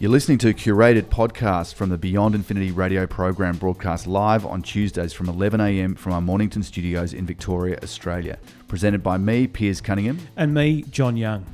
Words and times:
You're 0.00 0.10
listening 0.10 0.38
to 0.38 0.48
a 0.48 0.52
curated 0.52 1.02
podcast 1.04 1.74
from 1.74 1.88
the 1.88 1.96
Beyond 1.96 2.34
Infinity 2.34 2.72
radio 2.72 3.06
program 3.06 3.56
broadcast 3.56 4.08
live 4.08 4.44
on 4.44 4.60
Tuesdays 4.60 5.12
from 5.12 5.28
11am 5.28 5.96
from 5.96 6.12
our 6.12 6.20
Mornington 6.20 6.64
studios 6.64 7.14
in 7.14 7.24
Victoria, 7.24 7.78
Australia. 7.80 8.40
Presented 8.66 9.04
by 9.04 9.18
me, 9.18 9.46
Piers 9.46 9.80
Cunningham. 9.80 10.18
And 10.36 10.52
me, 10.52 10.82
John 10.90 11.16
Young. 11.16 11.46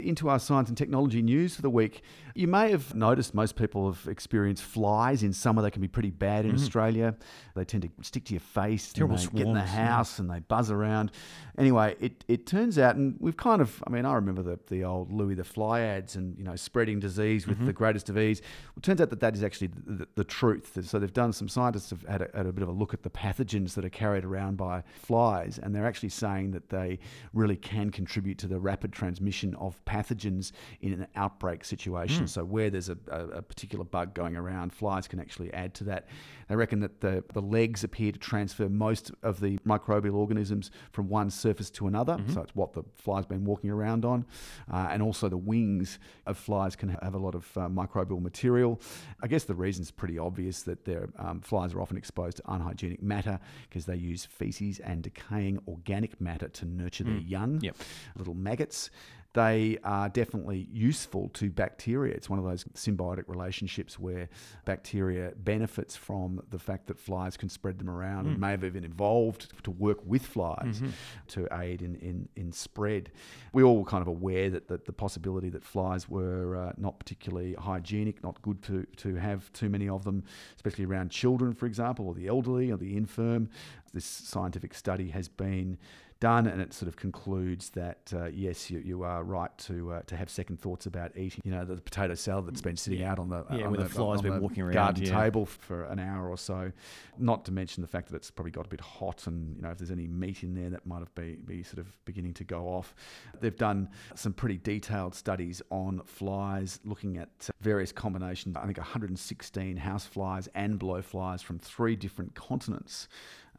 Into 0.00 0.30
our 0.30 0.38
science 0.38 0.70
and 0.70 0.78
technology 0.78 1.20
news 1.20 1.54
for 1.54 1.60
the 1.60 1.68
week. 1.68 2.02
You 2.34 2.48
may 2.48 2.70
have 2.70 2.94
noticed 2.94 3.34
most 3.34 3.56
people 3.56 3.92
have 3.92 4.06
experienced 4.08 4.62
flies 4.62 5.22
in 5.22 5.32
summer. 5.32 5.62
They 5.62 5.70
can 5.70 5.82
be 5.82 5.88
pretty 5.88 6.10
bad 6.10 6.44
in 6.44 6.52
mm-hmm. 6.52 6.62
Australia. 6.62 7.14
They 7.54 7.64
tend 7.64 7.82
to 7.82 7.90
stick 8.02 8.24
to 8.26 8.34
your 8.34 8.40
face 8.40 8.92
Terrible 8.92 9.16
and 9.16 9.20
they 9.20 9.26
swarms, 9.26 9.38
get 9.38 9.48
in 9.48 9.54
the 9.54 9.60
house 9.60 10.18
yeah. 10.18 10.22
and 10.22 10.30
they 10.30 10.40
buzz 10.40 10.70
around. 10.70 11.10
Anyway, 11.58 11.94
it, 12.00 12.24
it 12.28 12.46
turns 12.46 12.78
out, 12.78 12.96
and 12.96 13.16
we've 13.20 13.36
kind 13.36 13.60
of, 13.60 13.82
I 13.86 13.90
mean, 13.90 14.06
I 14.06 14.14
remember 14.14 14.42
the, 14.42 14.58
the 14.68 14.84
old 14.84 15.12
Louis 15.12 15.34
the 15.34 15.44
Fly 15.44 15.80
ads 15.80 16.16
and, 16.16 16.36
you 16.38 16.44
know, 16.44 16.56
spreading 16.56 16.98
disease 16.98 17.46
with 17.46 17.58
mm-hmm. 17.58 17.66
the 17.66 17.72
greatest 17.74 18.08
of 18.08 18.16
ease. 18.16 18.40
It 18.76 18.82
turns 18.82 19.00
out 19.00 19.10
that 19.10 19.20
that 19.20 19.34
is 19.34 19.42
actually 19.42 19.66
the, 19.68 19.92
the, 19.92 20.08
the 20.14 20.24
truth. 20.24 20.78
So 20.84 20.98
they've 20.98 21.12
done, 21.12 21.32
some 21.32 21.48
scientists 21.48 21.90
have 21.90 22.02
had 22.08 22.22
a, 22.22 22.30
had 22.34 22.46
a 22.46 22.52
bit 22.52 22.62
of 22.62 22.68
a 22.68 22.72
look 22.72 22.94
at 22.94 23.02
the 23.02 23.10
pathogens 23.10 23.74
that 23.74 23.84
are 23.84 23.90
carried 23.90 24.24
around 24.24 24.56
by 24.56 24.82
flies, 25.02 25.58
and 25.62 25.74
they're 25.74 25.86
actually 25.86 26.08
saying 26.08 26.52
that 26.52 26.70
they 26.70 26.98
really 27.34 27.56
can 27.56 27.90
contribute 27.90 28.38
to 28.38 28.46
the 28.46 28.58
rapid 28.58 28.92
transmission 28.92 29.54
of 29.56 29.82
pathogens 29.84 30.52
in 30.80 30.94
an 30.94 31.06
outbreak 31.16 31.64
situation. 31.64 32.21
Mm. 32.24 32.28
So 32.28 32.44
where 32.44 32.70
there's 32.70 32.88
a, 32.88 32.96
a, 33.08 33.26
a, 33.28 33.42
particular 33.42 33.84
bug 33.84 34.14
going 34.14 34.36
around, 34.36 34.72
flies 34.72 35.08
can 35.08 35.20
actually 35.20 35.52
add 35.52 35.74
to 35.74 35.84
that. 35.84 36.08
They 36.48 36.56
reckon 36.56 36.80
that 36.80 37.00
the, 37.00 37.24
the 37.32 37.40
legs 37.40 37.84
appear 37.84 38.12
to 38.12 38.18
transfer 38.18 38.68
most 38.68 39.10
of 39.22 39.40
the 39.40 39.58
microbial 39.58 40.14
organisms 40.14 40.70
from 40.92 41.08
one 41.08 41.30
surface 41.30 41.70
to 41.70 41.86
another. 41.86 42.14
Mm-hmm. 42.14 42.32
So 42.32 42.42
it's 42.42 42.54
what 42.54 42.72
the 42.72 42.82
fly's 42.94 43.26
been 43.26 43.44
walking 43.44 43.70
around 43.70 44.04
on. 44.04 44.26
Uh, 44.70 44.88
and 44.90 45.02
also 45.02 45.28
the 45.28 45.36
wings 45.36 45.98
of 46.26 46.36
flies 46.36 46.76
can 46.76 46.90
have 47.02 47.14
a 47.14 47.18
lot 47.18 47.34
of 47.34 47.46
uh, 47.56 47.68
microbial 47.68 48.20
material. 48.20 48.80
I 49.22 49.26
guess 49.26 49.44
the 49.44 49.54
reason's 49.54 49.90
pretty 49.90 50.18
obvious 50.18 50.62
that 50.62 50.84
their 50.84 51.08
um, 51.18 51.40
flies 51.40 51.74
are 51.74 51.80
often 51.80 51.96
exposed 51.96 52.38
to 52.38 52.42
unhygienic 52.48 53.02
matter 53.02 53.38
because 53.68 53.86
they 53.86 53.96
use 53.96 54.24
feces 54.24 54.78
and 54.80 55.02
decaying 55.02 55.60
organic 55.68 56.20
matter 56.20 56.48
to 56.48 56.64
nurture 56.66 57.04
mm. 57.04 57.08
their 57.08 57.18
young, 57.18 57.60
yep. 57.60 57.76
little 58.16 58.34
maggots 58.34 58.90
they 59.34 59.78
are 59.82 60.10
definitely 60.10 60.68
useful 60.70 61.30
to 61.30 61.50
bacteria. 61.50 62.14
It's 62.14 62.28
one 62.28 62.38
of 62.38 62.44
those 62.44 62.64
symbiotic 62.74 63.24
relationships 63.28 63.98
where 63.98 64.28
bacteria 64.66 65.32
benefits 65.36 65.96
from 65.96 66.42
the 66.50 66.58
fact 66.58 66.86
that 66.88 66.98
flies 66.98 67.38
can 67.38 67.48
spread 67.48 67.78
them 67.78 67.88
around 67.88 68.26
mm. 68.26 68.32
and 68.32 68.38
may 68.38 68.50
have 68.50 68.64
even 68.64 68.84
evolved 68.84 69.52
to 69.62 69.70
work 69.70 69.98
with 70.04 70.26
flies 70.26 70.80
mm-hmm. 70.80 70.90
to 71.28 71.48
aid 71.52 71.80
in, 71.80 71.96
in, 71.96 72.28
in 72.36 72.52
spread. 72.52 73.10
We 73.54 73.62
all 73.62 73.78
were 73.78 73.84
kind 73.84 74.02
of 74.02 74.08
aware 74.08 74.50
that, 74.50 74.68
that 74.68 74.84
the 74.84 74.92
possibility 74.92 75.48
that 75.50 75.64
flies 75.64 76.10
were 76.10 76.56
uh, 76.56 76.72
not 76.76 76.98
particularly 76.98 77.54
hygienic, 77.54 78.22
not 78.22 78.40
good 78.42 78.62
to, 78.64 78.86
to 78.98 79.14
have 79.14 79.50
too 79.54 79.70
many 79.70 79.88
of 79.88 80.04
them, 80.04 80.24
especially 80.56 80.84
around 80.84 81.10
children, 81.10 81.54
for 81.54 81.64
example, 81.64 82.06
or 82.06 82.14
the 82.14 82.28
elderly 82.28 82.70
or 82.70 82.76
the 82.76 82.96
infirm. 82.98 83.48
This 83.94 84.04
scientific 84.04 84.74
study 84.74 85.10
has 85.10 85.28
been 85.28 85.78
done, 86.22 86.46
and 86.46 86.62
it 86.62 86.72
sort 86.72 86.86
of 86.86 86.94
concludes 86.94 87.70
that 87.70 88.12
uh, 88.14 88.26
yes, 88.26 88.70
you, 88.70 88.78
you 88.78 89.02
are 89.02 89.24
right 89.24 89.50
to 89.58 89.94
uh, 89.94 90.02
to 90.02 90.16
have 90.16 90.30
second 90.30 90.60
thoughts 90.60 90.86
about 90.86 91.10
eating. 91.16 91.40
You 91.44 91.50
know, 91.50 91.64
the 91.64 91.74
potato 91.74 92.14
salad 92.14 92.46
that's 92.46 92.60
been 92.60 92.76
sitting 92.76 93.02
out 93.02 93.18
on 93.18 93.28
the 93.28 93.44
yeah, 93.50 93.66
on 93.66 93.72
the, 93.72 93.82
the 93.82 93.88
flies 93.88 94.22
been 94.22 94.40
walking 94.40 94.62
around 94.62 94.74
garden 94.74 95.02
yeah. 95.02 95.20
table 95.20 95.46
for 95.46 95.82
an 95.86 95.98
hour 95.98 96.28
or 96.30 96.38
so. 96.38 96.70
Not 97.18 97.44
to 97.46 97.52
mention 97.52 97.82
the 97.82 97.88
fact 97.88 98.08
that 98.08 98.14
it's 98.14 98.30
probably 98.30 98.52
got 98.52 98.66
a 98.66 98.68
bit 98.68 98.80
hot, 98.80 99.26
and 99.26 99.56
you 99.56 99.62
know, 99.62 99.70
if 99.70 99.78
there's 99.78 99.90
any 99.90 100.06
meat 100.06 100.44
in 100.44 100.54
there, 100.54 100.70
that 100.70 100.86
might 100.86 101.00
have 101.00 101.12
be, 101.16 101.38
be 101.44 101.64
sort 101.64 101.78
of 101.78 101.88
beginning 102.04 102.34
to 102.34 102.44
go 102.44 102.68
off. 102.68 102.94
They've 103.40 103.56
done 103.56 103.88
some 104.14 104.32
pretty 104.32 104.58
detailed 104.58 105.16
studies 105.16 105.60
on 105.70 106.02
flies, 106.06 106.78
looking 106.84 107.18
at 107.18 107.50
various 107.60 107.90
combinations. 107.90 108.56
I 108.56 108.64
think 108.64 108.78
116 108.78 109.76
house 109.76 110.06
flies 110.06 110.48
and 110.54 110.78
blowflies 110.78 111.42
from 111.42 111.58
three 111.58 111.96
different 111.96 112.36
continents 112.36 113.08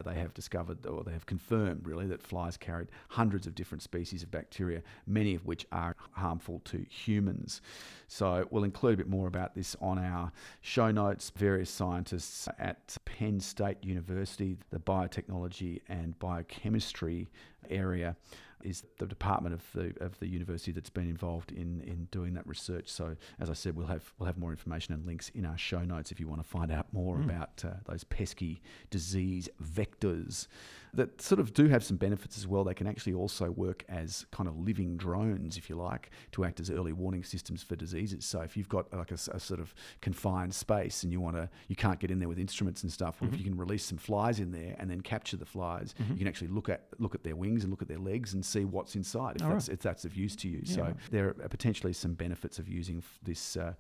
they 0.04 0.16
have 0.16 0.34
discovered 0.34 0.86
or 0.86 1.04
they 1.04 1.12
have 1.12 1.26
confirmed 1.26 1.88
really 1.88 2.08
that 2.08 2.22
flies 2.22 2.58
carried 2.58 2.90
hundreds 3.10 3.48
of 3.48 3.56
different 3.56 3.82
species 3.82 4.24
of 4.24 4.32
bacteria, 4.32 4.82
many 5.08 5.36
of 5.36 5.46
which 5.46 5.66
are 5.72 5.96
harmful 6.12 6.62
to 6.66 6.86
humans. 6.90 7.62
So 8.08 8.48
we'll 8.52 8.64
include 8.64 8.96
a 8.96 8.98
bit 8.98 9.10
more 9.10 9.28
about 9.28 9.56
this 9.56 9.76
on 9.82 9.98
our 9.98 10.32
show 10.62 10.92
notes. 10.92 11.32
Various 11.36 11.70
scientists 11.70 12.48
at 12.60 12.98
Penn 13.06 13.40
State 13.40 13.84
University, 13.84 14.58
the 14.70 14.80
biotechnology 14.80 15.82
and 15.88 16.18
biochemistry 16.20 17.28
area 17.70 18.16
is 18.64 18.84
the 18.98 19.06
department 19.06 19.54
of 19.54 19.64
the 19.74 19.94
of 20.00 20.18
the 20.20 20.28
university 20.28 20.72
that's 20.72 20.90
been 20.90 21.10
involved 21.10 21.52
in 21.52 21.82
in 21.82 22.08
doing 22.12 22.34
that 22.34 22.48
research. 22.48 22.90
So 22.90 23.16
as 23.40 23.50
I 23.50 23.54
said, 23.54 23.76
we'll 23.76 23.88
have 23.88 24.14
we'll 24.18 24.28
have 24.28 24.38
more 24.38 24.52
information 24.52 24.94
and 24.94 25.06
links 25.06 25.30
in 25.30 25.46
our 25.46 25.58
show 25.58 25.84
notes 25.84 26.12
if 26.12 26.20
you 26.20 26.28
want 26.28 26.42
to 26.42 26.48
find 26.48 26.72
out 26.72 26.88
more 26.94 27.18
mm. 27.18 27.26
about 27.26 27.64
uh, 27.66 27.74
those 27.86 28.04
pesky 28.04 28.62
disease 28.90 29.50
vectors 29.62 30.48
that 30.96 31.22
sort 31.22 31.40
of 31.40 31.54
do 31.54 31.68
have 31.68 31.84
some 31.84 31.98
benefits 31.98 32.38
as 32.38 32.48
well. 32.48 32.64
They 32.64 32.74
can 32.74 32.86
actually 32.88 33.14
also 33.14 33.50
work 33.50 33.84
as 33.90 34.26
kind 34.32 34.48
of 34.48 34.58
living 34.58 34.96
drones, 34.96 35.58
if 35.58 35.70
you 35.70 35.76
like, 35.76 36.12
to 36.34 36.46
act 36.46 36.60
as 36.60 36.70
early 36.70 36.94
warning 36.94 37.24
systems 37.24 37.64
for 37.64 37.76
diseases. 37.76 38.26
So 38.26 38.42
if 38.42 38.56
you've 38.56 38.70
got 38.70 38.94
like 38.94 39.12
a, 39.12 39.16
a 39.32 39.40
sort 39.40 39.60
of 39.60 39.74
confined 40.02 40.54
space 40.54 41.02
and 41.04 41.12
you 41.12 41.20
want 41.20 41.36
to, 41.36 41.50
you 41.68 41.76
can't 41.76 42.00
get 42.00 42.12
in 42.12 42.20
there 42.20 42.30
with 42.30 42.38
instruments 42.38 42.84
and 42.84 42.92
stuff. 42.92 43.20
Well, 43.20 43.28
mm-hmm. 43.28 43.36
if 43.36 43.40
you 43.40 43.52
can 43.52 43.58
release 43.58 43.84
some 43.86 43.98
flies 43.98 44.40
in 44.40 44.52
there 44.52 44.76
and 44.78 44.90
then 44.90 45.02
capture 45.02 45.38
the 45.38 45.46
flies, 45.46 45.96
mm-hmm. 46.00 46.14
you 46.14 46.20
can 46.20 46.28
actually 46.28 46.50
look 46.50 46.70
at 46.70 46.84
look 47.00 47.16
at 47.16 47.24
their 47.24 47.36
wings 47.36 47.64
and 47.64 47.72
look 47.72 47.82
at 47.82 47.88
their 47.88 47.98
legs 47.98 48.34
and 48.34 48.46
see 48.46 48.64
what's 48.64 48.96
inside 48.96 49.38
if, 49.38 49.48
that's, 49.48 49.68
right. 49.70 49.74
if 49.74 49.80
that's 49.82 50.06
of 50.06 50.16
use 50.16 50.36
to 50.38 50.48
you. 50.48 50.62
Yeah. 50.64 50.76
So 50.76 50.94
there 51.10 51.30
are 51.30 51.50
potentially 51.50 51.94
some 51.94 52.14
benefits 52.14 52.60
of 52.60 52.70
using 52.70 53.02
this 53.24 53.58
uh, 53.58 53.74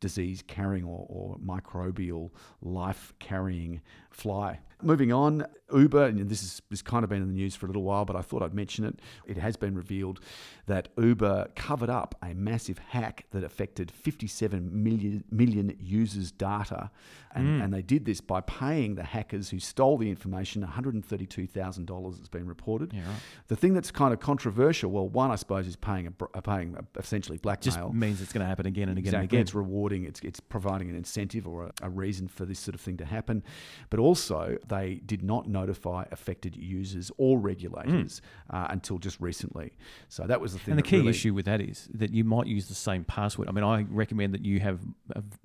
disease 0.00 0.42
carrying 0.46 0.84
or, 0.84 1.06
or 1.08 1.36
microbial 1.38 2.30
life 2.62 3.12
carrying 3.18 3.80
fly. 4.10 4.60
Moving 4.84 5.12
on, 5.12 5.46
Uber, 5.72 6.04
and 6.04 6.28
this 6.28 6.40
has 6.40 6.62
this 6.70 6.82
kind 6.82 7.04
of 7.04 7.10
been 7.10 7.22
in 7.22 7.28
the 7.28 7.34
news 7.34 7.54
for 7.54 7.66
a 7.66 7.68
little 7.68 7.82
while, 7.82 8.04
but 8.04 8.16
I 8.16 8.20
thought 8.20 8.42
I'd 8.42 8.54
mention 8.54 8.84
it. 8.84 9.00
It 9.26 9.38
has 9.38 9.56
been 9.56 9.74
revealed 9.74 10.20
that 10.66 10.88
Uber 10.96 11.48
covered 11.56 11.90
up 11.90 12.14
a 12.22 12.34
massive 12.34 12.78
hack 12.78 13.26
that 13.30 13.44
affected 13.44 13.90
57 13.90 14.70
million, 14.82 15.24
million 15.30 15.76
users' 15.80 16.30
data. 16.30 16.90
And, 17.34 17.60
mm. 17.60 17.64
and 17.64 17.74
they 17.74 17.82
did 17.82 18.04
this 18.04 18.20
by 18.20 18.42
paying 18.42 18.94
the 18.94 19.02
hackers 19.02 19.50
who 19.50 19.58
stole 19.58 19.98
the 19.98 20.08
information 20.08 20.64
$132,000, 20.64 22.18
it's 22.18 22.28
been 22.28 22.46
reported. 22.46 22.92
Yeah, 22.92 23.00
right. 23.00 23.16
The 23.48 23.56
thing 23.56 23.74
that's 23.74 23.90
kind 23.90 24.14
of 24.14 24.20
controversial, 24.20 24.92
well, 24.92 25.08
one, 25.08 25.32
I 25.32 25.34
suppose, 25.34 25.66
is 25.66 25.74
paying, 25.74 26.06
a, 26.06 26.42
paying 26.42 26.76
a, 26.76 26.98
essentially 26.98 27.38
blackmail. 27.38 27.88
Just 27.88 27.94
means 27.94 28.22
it's 28.22 28.32
going 28.32 28.42
to 28.42 28.46
happen 28.46 28.66
again 28.66 28.88
and 28.88 28.98
again 28.98 29.08
exactly. 29.08 29.24
and 29.24 29.32
again. 29.32 29.40
It's 29.40 29.54
rewarding, 29.54 30.04
it's, 30.04 30.20
it's 30.20 30.38
providing 30.38 30.90
an 30.90 30.96
incentive 30.96 31.48
or 31.48 31.64
a, 31.64 31.72
a 31.82 31.90
reason 31.90 32.28
for 32.28 32.44
this 32.44 32.60
sort 32.60 32.76
of 32.76 32.80
thing 32.80 32.98
to 32.98 33.04
happen. 33.04 33.42
But 33.90 33.98
also, 33.98 34.58
they 34.74 35.00
did 35.06 35.22
not 35.22 35.48
notify 35.48 36.04
affected 36.10 36.56
users 36.56 37.10
or 37.16 37.38
regulators 37.38 38.20
mm. 38.20 38.56
uh, 38.56 38.66
until 38.70 38.98
just 38.98 39.20
recently. 39.20 39.72
So 40.08 40.24
that 40.24 40.40
was 40.40 40.52
the 40.52 40.58
thing. 40.58 40.72
And 40.72 40.78
the 40.78 40.82
key 40.82 40.98
really 40.98 41.10
issue 41.10 41.34
with 41.34 41.44
that 41.46 41.60
is 41.60 41.88
that 41.94 42.10
you 42.12 42.24
might 42.24 42.46
use 42.46 42.68
the 42.68 42.74
same 42.74 43.04
password. 43.04 43.48
I 43.48 43.52
mean, 43.52 43.64
I 43.64 43.86
recommend 43.90 44.34
that 44.34 44.44
you 44.44 44.60
have 44.60 44.80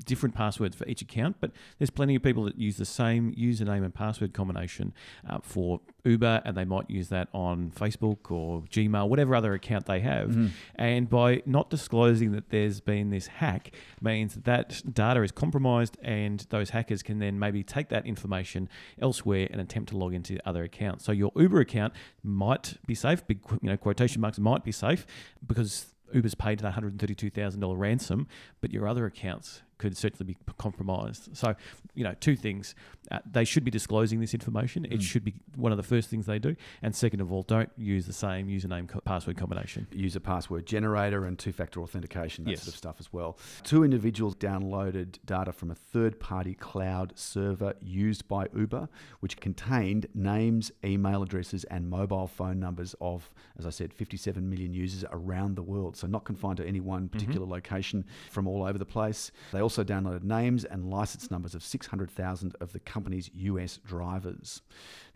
different 0.05 0.35
passwords 0.35 0.75
for 0.75 0.87
each 0.87 1.01
account, 1.01 1.37
but 1.39 1.51
there's 1.77 1.89
plenty 1.89 2.15
of 2.15 2.23
people 2.23 2.43
that 2.45 2.57
use 2.57 2.77
the 2.77 2.85
same 2.85 3.33
username 3.35 3.83
and 3.83 3.93
password 3.93 4.33
combination 4.33 4.93
uh, 5.29 5.39
for 5.41 5.81
Uber, 6.03 6.41
and 6.45 6.55
they 6.55 6.65
might 6.65 6.89
use 6.89 7.09
that 7.09 7.27
on 7.33 7.71
Facebook 7.71 8.31
or 8.31 8.61
Gmail, 8.63 9.07
whatever 9.09 9.35
other 9.35 9.53
account 9.53 9.85
they 9.85 9.99
have. 9.99 10.29
Mm. 10.29 10.51
And 10.75 11.09
by 11.09 11.41
not 11.45 11.69
disclosing 11.69 12.31
that 12.33 12.49
there's 12.49 12.79
been 12.79 13.09
this 13.09 13.27
hack, 13.27 13.71
means 14.01 14.35
that 14.35 14.81
data 14.91 15.21
is 15.21 15.31
compromised, 15.31 15.97
and 16.01 16.45
those 16.49 16.71
hackers 16.71 17.03
can 17.03 17.19
then 17.19 17.39
maybe 17.39 17.63
take 17.63 17.89
that 17.89 18.05
information 18.05 18.69
elsewhere 19.01 19.47
and 19.51 19.59
attempt 19.61 19.89
to 19.89 19.97
log 19.97 20.13
into 20.13 20.37
other 20.47 20.63
accounts. 20.63 21.05
So 21.05 21.11
your 21.11 21.31
Uber 21.35 21.59
account 21.59 21.93
might 22.23 22.75
be 22.85 22.95
safe, 22.95 23.25
big 23.27 23.39
you 23.61 23.69
know 23.69 23.77
quotation 23.77 24.21
marks 24.21 24.39
might 24.39 24.63
be 24.63 24.71
safe 24.71 25.05
because 25.45 25.87
Uber's 26.13 26.35
paid 26.35 26.59
that 26.59 26.75
$132,000 26.75 27.77
ransom, 27.77 28.27
but 28.61 28.71
your 28.71 28.87
other 28.87 29.05
accounts 29.05 29.61
could 29.79 29.97
certainly 29.97 30.33
be 30.33 30.53
compromised. 30.57 31.35
So, 31.35 31.55
you 31.95 32.03
know, 32.03 32.13
two 32.19 32.35
things. 32.35 32.75
Uh, 33.09 33.19
they 33.29 33.43
should 33.43 33.63
be 33.63 33.71
disclosing 33.71 34.19
this 34.19 34.35
information. 34.35 34.85
It 34.85 34.99
mm. 34.99 35.01
should 35.01 35.23
be 35.23 35.33
one 35.55 35.71
of 35.71 35.77
the 35.77 35.83
first 35.83 36.09
things 36.09 36.27
they 36.27 36.37
do. 36.37 36.55
And 36.83 36.95
second 36.95 37.21
of 37.21 37.31
all, 37.31 37.41
don't 37.41 37.71
use 37.77 38.05
the 38.05 38.13
same 38.13 38.47
username 38.47 38.87
co- 38.87 38.99
password 38.99 39.37
combination. 39.37 39.87
Use 39.91 40.15
a 40.15 40.19
password 40.19 40.67
generator 40.67 41.25
and 41.25 41.39
two 41.39 41.51
factor 41.51 41.81
authentication, 41.81 42.43
that 42.43 42.51
yes. 42.51 42.61
sort 42.61 42.73
of 42.73 42.77
stuff 42.77 42.97
as 42.99 43.11
well. 43.11 43.37
Two 43.63 43.83
individuals 43.83 44.35
downloaded 44.35 45.17
data 45.25 45.51
from 45.51 45.71
a 45.71 45.75
third 45.75 46.19
party 46.19 46.53
cloud 46.53 47.13
server 47.15 47.73
used 47.81 48.27
by 48.27 48.47
Uber, 48.55 48.89
which 49.21 49.37
contained 49.37 50.07
names, 50.13 50.71
email 50.83 51.23
addresses, 51.23 51.63
and 51.65 51.89
mobile 51.89 52.27
phone 52.27 52.59
numbers 52.59 52.93
of, 52.99 53.29
as 53.57 53.65
I 53.65 53.69
said, 53.69 53.93
57 53.93 54.47
million 54.47 54.73
users 54.73 55.05
around 55.11 55.55
the 55.55 55.63
world. 55.63 55.95
So, 55.95 56.05
not 56.05 56.25
confined 56.25 56.57
to 56.57 56.67
any 56.67 56.81
one 56.81 57.03
mm-hmm. 57.03 57.17
particular 57.17 57.45
mm-hmm. 57.45 57.53
location 57.53 58.05
from 58.29 58.45
all 58.45 58.63
over 58.63 58.77
the 58.77 58.85
place. 58.85 59.31
They 59.51 59.61
also 59.61 59.68
downloaded 59.77 60.23
names 60.23 60.65
and 60.65 60.89
license 60.89 61.29
numbers 61.31 61.55
of 61.55 61.63
600,000 61.63 62.55
of 62.59 62.73
the 62.73 62.79
company's 62.79 63.29
US 63.35 63.77
drivers. 63.85 64.61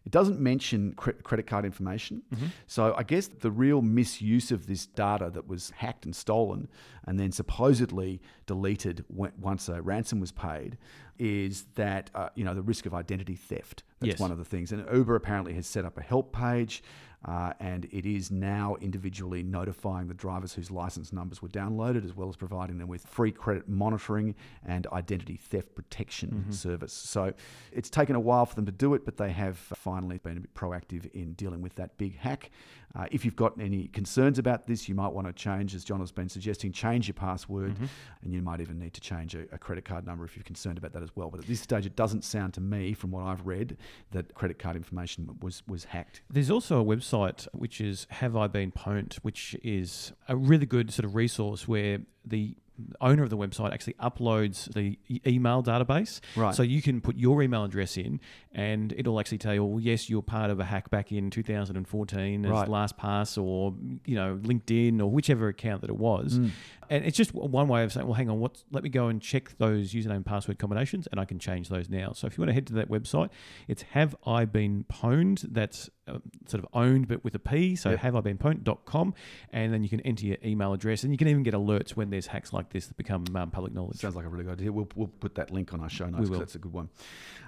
It 0.05 0.11
doesn't 0.11 0.39
mention 0.39 0.93
cre- 0.95 1.11
credit 1.11 1.47
card 1.47 1.63
information. 1.65 2.23
Mm-hmm. 2.35 2.47
So 2.67 2.93
I 2.97 3.03
guess 3.03 3.27
the 3.27 3.51
real 3.51 3.81
misuse 3.81 4.51
of 4.51 4.67
this 4.67 4.85
data 4.85 5.29
that 5.33 5.47
was 5.47 5.71
hacked 5.77 6.05
and 6.05 6.15
stolen 6.15 6.67
and 7.07 7.17
then 7.19 7.31
supposedly 7.31 8.21
deleted 8.45 9.05
once 9.09 9.69
a 9.69 9.81
ransom 9.81 10.19
was 10.19 10.31
paid 10.33 10.77
is 11.19 11.65
that 11.75 12.09
uh, 12.15 12.29
you 12.35 12.43
know 12.43 12.53
the 12.53 12.61
risk 12.61 12.85
of 12.85 12.93
identity 12.93 13.35
theft. 13.35 13.83
That's 13.99 14.11
Yes. 14.13 14.19
one 14.19 14.31
of 14.31 14.37
the 14.37 14.43
things. 14.45 14.71
And 14.73 14.85
Uber 14.93 15.15
apparently 15.15 15.53
has 15.53 15.67
set 15.67 15.85
up 15.85 15.97
a 15.97 16.01
help 16.01 16.33
page. 16.33 16.83
Uh, 17.25 17.53
and 17.59 17.85
it 17.91 18.05
is 18.05 18.31
now 18.31 18.75
individually 18.81 19.43
notifying 19.43 20.07
the 20.07 20.13
drivers 20.13 20.53
whose 20.53 20.69
license 20.69 21.13
numbers 21.13 21.41
were 21.41 21.47
downloaded, 21.47 22.03
as 22.03 22.13
well 22.15 22.27
as 22.27 22.35
providing 22.35 22.77
them 22.77 22.87
with 22.87 23.05
free 23.05 23.31
credit 23.31 23.69
monitoring 23.69 24.35
and 24.65 24.87
identity 24.87 25.37
theft 25.37 25.73
protection 25.73 26.51
service. 26.51 26.93
So 26.93 27.33
it's 27.71 27.89
taken 27.89 28.15
a 28.15 28.19
while 28.19 28.45
for 28.45 28.55
them 28.55 28.65
to 28.65 28.71
do 28.71 28.93
it, 28.93 29.05
but 29.05 29.17
they 29.17 29.31
have 29.31 29.57
finally 29.57 30.17
been 30.17 30.37
a 30.37 30.41
bit 30.41 30.53
proactive 30.53 31.09
in 31.13 31.33
dealing 31.33 31.61
with 31.61 31.75
that 31.75 31.97
big 31.97 32.17
hack. 32.17 32.51
Uh, 32.95 33.05
if 33.11 33.25
you've 33.25 33.35
got 33.35 33.59
any 33.59 33.87
concerns 33.87 34.37
about 34.37 34.67
this, 34.67 34.87
you 34.87 34.93
might 34.93 35.11
want 35.11 35.25
to 35.25 35.33
change, 35.33 35.73
as 35.73 35.83
John 35.83 35.99
has 35.99 36.11
been 36.11 36.29
suggesting, 36.29 36.71
change 36.71 37.07
your 37.07 37.15
password, 37.15 37.75
and 38.21 38.31
you 38.31 38.41
might 38.43 38.61
even 38.61 38.77
need 38.77 38.93
to 38.93 39.01
change 39.01 39.33
a, 39.33 39.45
a 39.51 39.57
credit 39.57 39.83
card 39.83 40.05
number 40.05 40.23
if 40.25 40.35
you're 40.35 40.43
concerned 40.43 40.77
about 40.77 40.93
that 40.93 41.01
as 41.01 41.09
well. 41.15 41.31
But 41.31 41.39
at 41.39 41.47
this 41.47 41.59
stage, 41.59 41.87
it 41.87 41.95
doesn't 41.95 42.23
sound 42.23 42.53
to 42.53 42.61
me, 42.61 42.93
from 42.93 43.09
what 43.09 43.23
I've 43.23 43.47
read, 43.47 43.77
that 44.11 44.35
credit 44.35 44.59
card 44.59 44.75
information 44.75 45.37
was 45.41 45.63
was 45.67 45.85
hacked. 45.85 46.21
There's 46.29 46.51
also 46.51 46.79
a 46.79 46.85
website 46.85 47.47
which 47.53 47.81
is 47.81 48.05
Have 48.09 48.35
I 48.35 48.45
Been 48.47 48.71
Pwned, 48.71 49.15
which 49.23 49.55
is 49.63 50.13
a 50.27 50.35
really 50.35 50.67
good 50.67 50.93
sort 50.93 51.05
of 51.05 51.15
resource 51.15 51.67
where 51.67 51.99
the 52.23 52.55
owner 53.01 53.23
of 53.23 53.29
the 53.29 53.37
website 53.37 53.71
actually 53.71 53.93
uploads 53.93 54.71
the 54.73 54.97
email 55.27 55.61
database. 55.61 56.19
Right. 56.35 56.55
So 56.55 56.63
you 56.63 56.81
can 56.81 57.01
put 57.01 57.15
your 57.17 57.41
email 57.43 57.63
address 57.63 57.97
in 57.97 58.19
and 58.51 58.93
it'll 58.97 59.19
actually 59.19 59.37
tell 59.37 59.53
you, 59.53 59.63
well, 59.63 59.79
yes, 59.79 60.09
you're 60.09 60.21
part 60.21 60.49
of 60.49 60.59
a 60.59 60.65
hack 60.65 60.89
back 60.89 61.11
in 61.11 61.29
2014 61.29 62.45
as 62.45 62.51
Right. 62.51 62.67
LastPass 62.67 63.41
or, 63.41 63.73
you 64.05 64.15
know, 64.15 64.37
LinkedIn 64.41 64.99
or 64.99 65.05
whichever 65.05 65.47
account 65.47 65.81
that 65.81 65.89
it 65.89 65.97
was. 65.97 66.39
Mm. 66.39 66.51
And 66.89 67.05
it's 67.05 67.17
just 67.17 67.33
one 67.33 67.67
way 67.67 67.83
of 67.83 67.93
saying, 67.93 68.05
well, 68.05 68.15
hang 68.15 68.29
on, 68.29 68.39
what? 68.39 68.63
let 68.71 68.83
me 68.83 68.89
go 68.89 69.07
and 69.07 69.21
check 69.21 69.57
those 69.57 69.93
username 69.93 70.17
and 70.17 70.25
password 70.25 70.59
combinations 70.59 71.07
and 71.07 71.19
I 71.19 71.25
can 71.25 71.39
change 71.39 71.69
those 71.69 71.89
now. 71.89 72.11
So 72.13 72.27
if 72.27 72.37
you 72.37 72.41
want 72.41 72.49
to 72.49 72.53
head 72.53 72.67
to 72.67 72.73
that 72.73 72.89
website, 72.89 73.29
it's 73.67 73.83
Have 73.91 74.15
I 74.25 74.45
Been 74.45 74.85
Pwned. 74.91 75.45
That's 75.53 75.89
uh, 76.07 76.19
sort 76.47 76.63
of 76.63 76.69
owned 76.73 77.07
but 77.07 77.23
with 77.23 77.33
a 77.35 77.39
P. 77.39 77.75
So 77.75 77.91
Yep. 77.91 77.99
have 77.99 78.15
I 78.15 78.21
been 78.21 78.37
pwned.com. 78.37 79.13
And 79.51 79.73
then 79.73 79.83
you 79.83 79.89
can 79.89 80.01
enter 80.01 80.25
your 80.25 80.37
email 80.43 80.73
address 80.73 81.03
and 81.03 81.11
you 81.13 81.17
can 81.17 81.27
even 81.27 81.43
get 81.43 81.53
alerts 81.53 81.91
when 81.91 82.09
there's 82.09 82.27
hacks 82.27 82.51
like 82.53 82.69
this 82.71 82.87
that 82.87 82.97
become 82.97 83.25
um, 83.35 83.51
public 83.51 83.73
knowledge. 83.73 83.97
Sounds 83.97 84.15
like 84.15 84.25
a 84.25 84.29
really 84.29 84.43
good 84.43 84.53
idea. 84.59 84.71
We'll, 84.71 84.89
we'll 84.95 85.07
put 85.07 85.35
that 85.35 85.51
link 85.51 85.73
on 85.73 85.79
our 85.81 85.89
show 85.89 86.05
notes 86.05 86.15
We 86.15 86.19
'cause 86.25 86.29
will. 86.31 86.39
that's 86.39 86.55
a 86.55 86.59
good 86.59 86.73
one. 86.73 86.89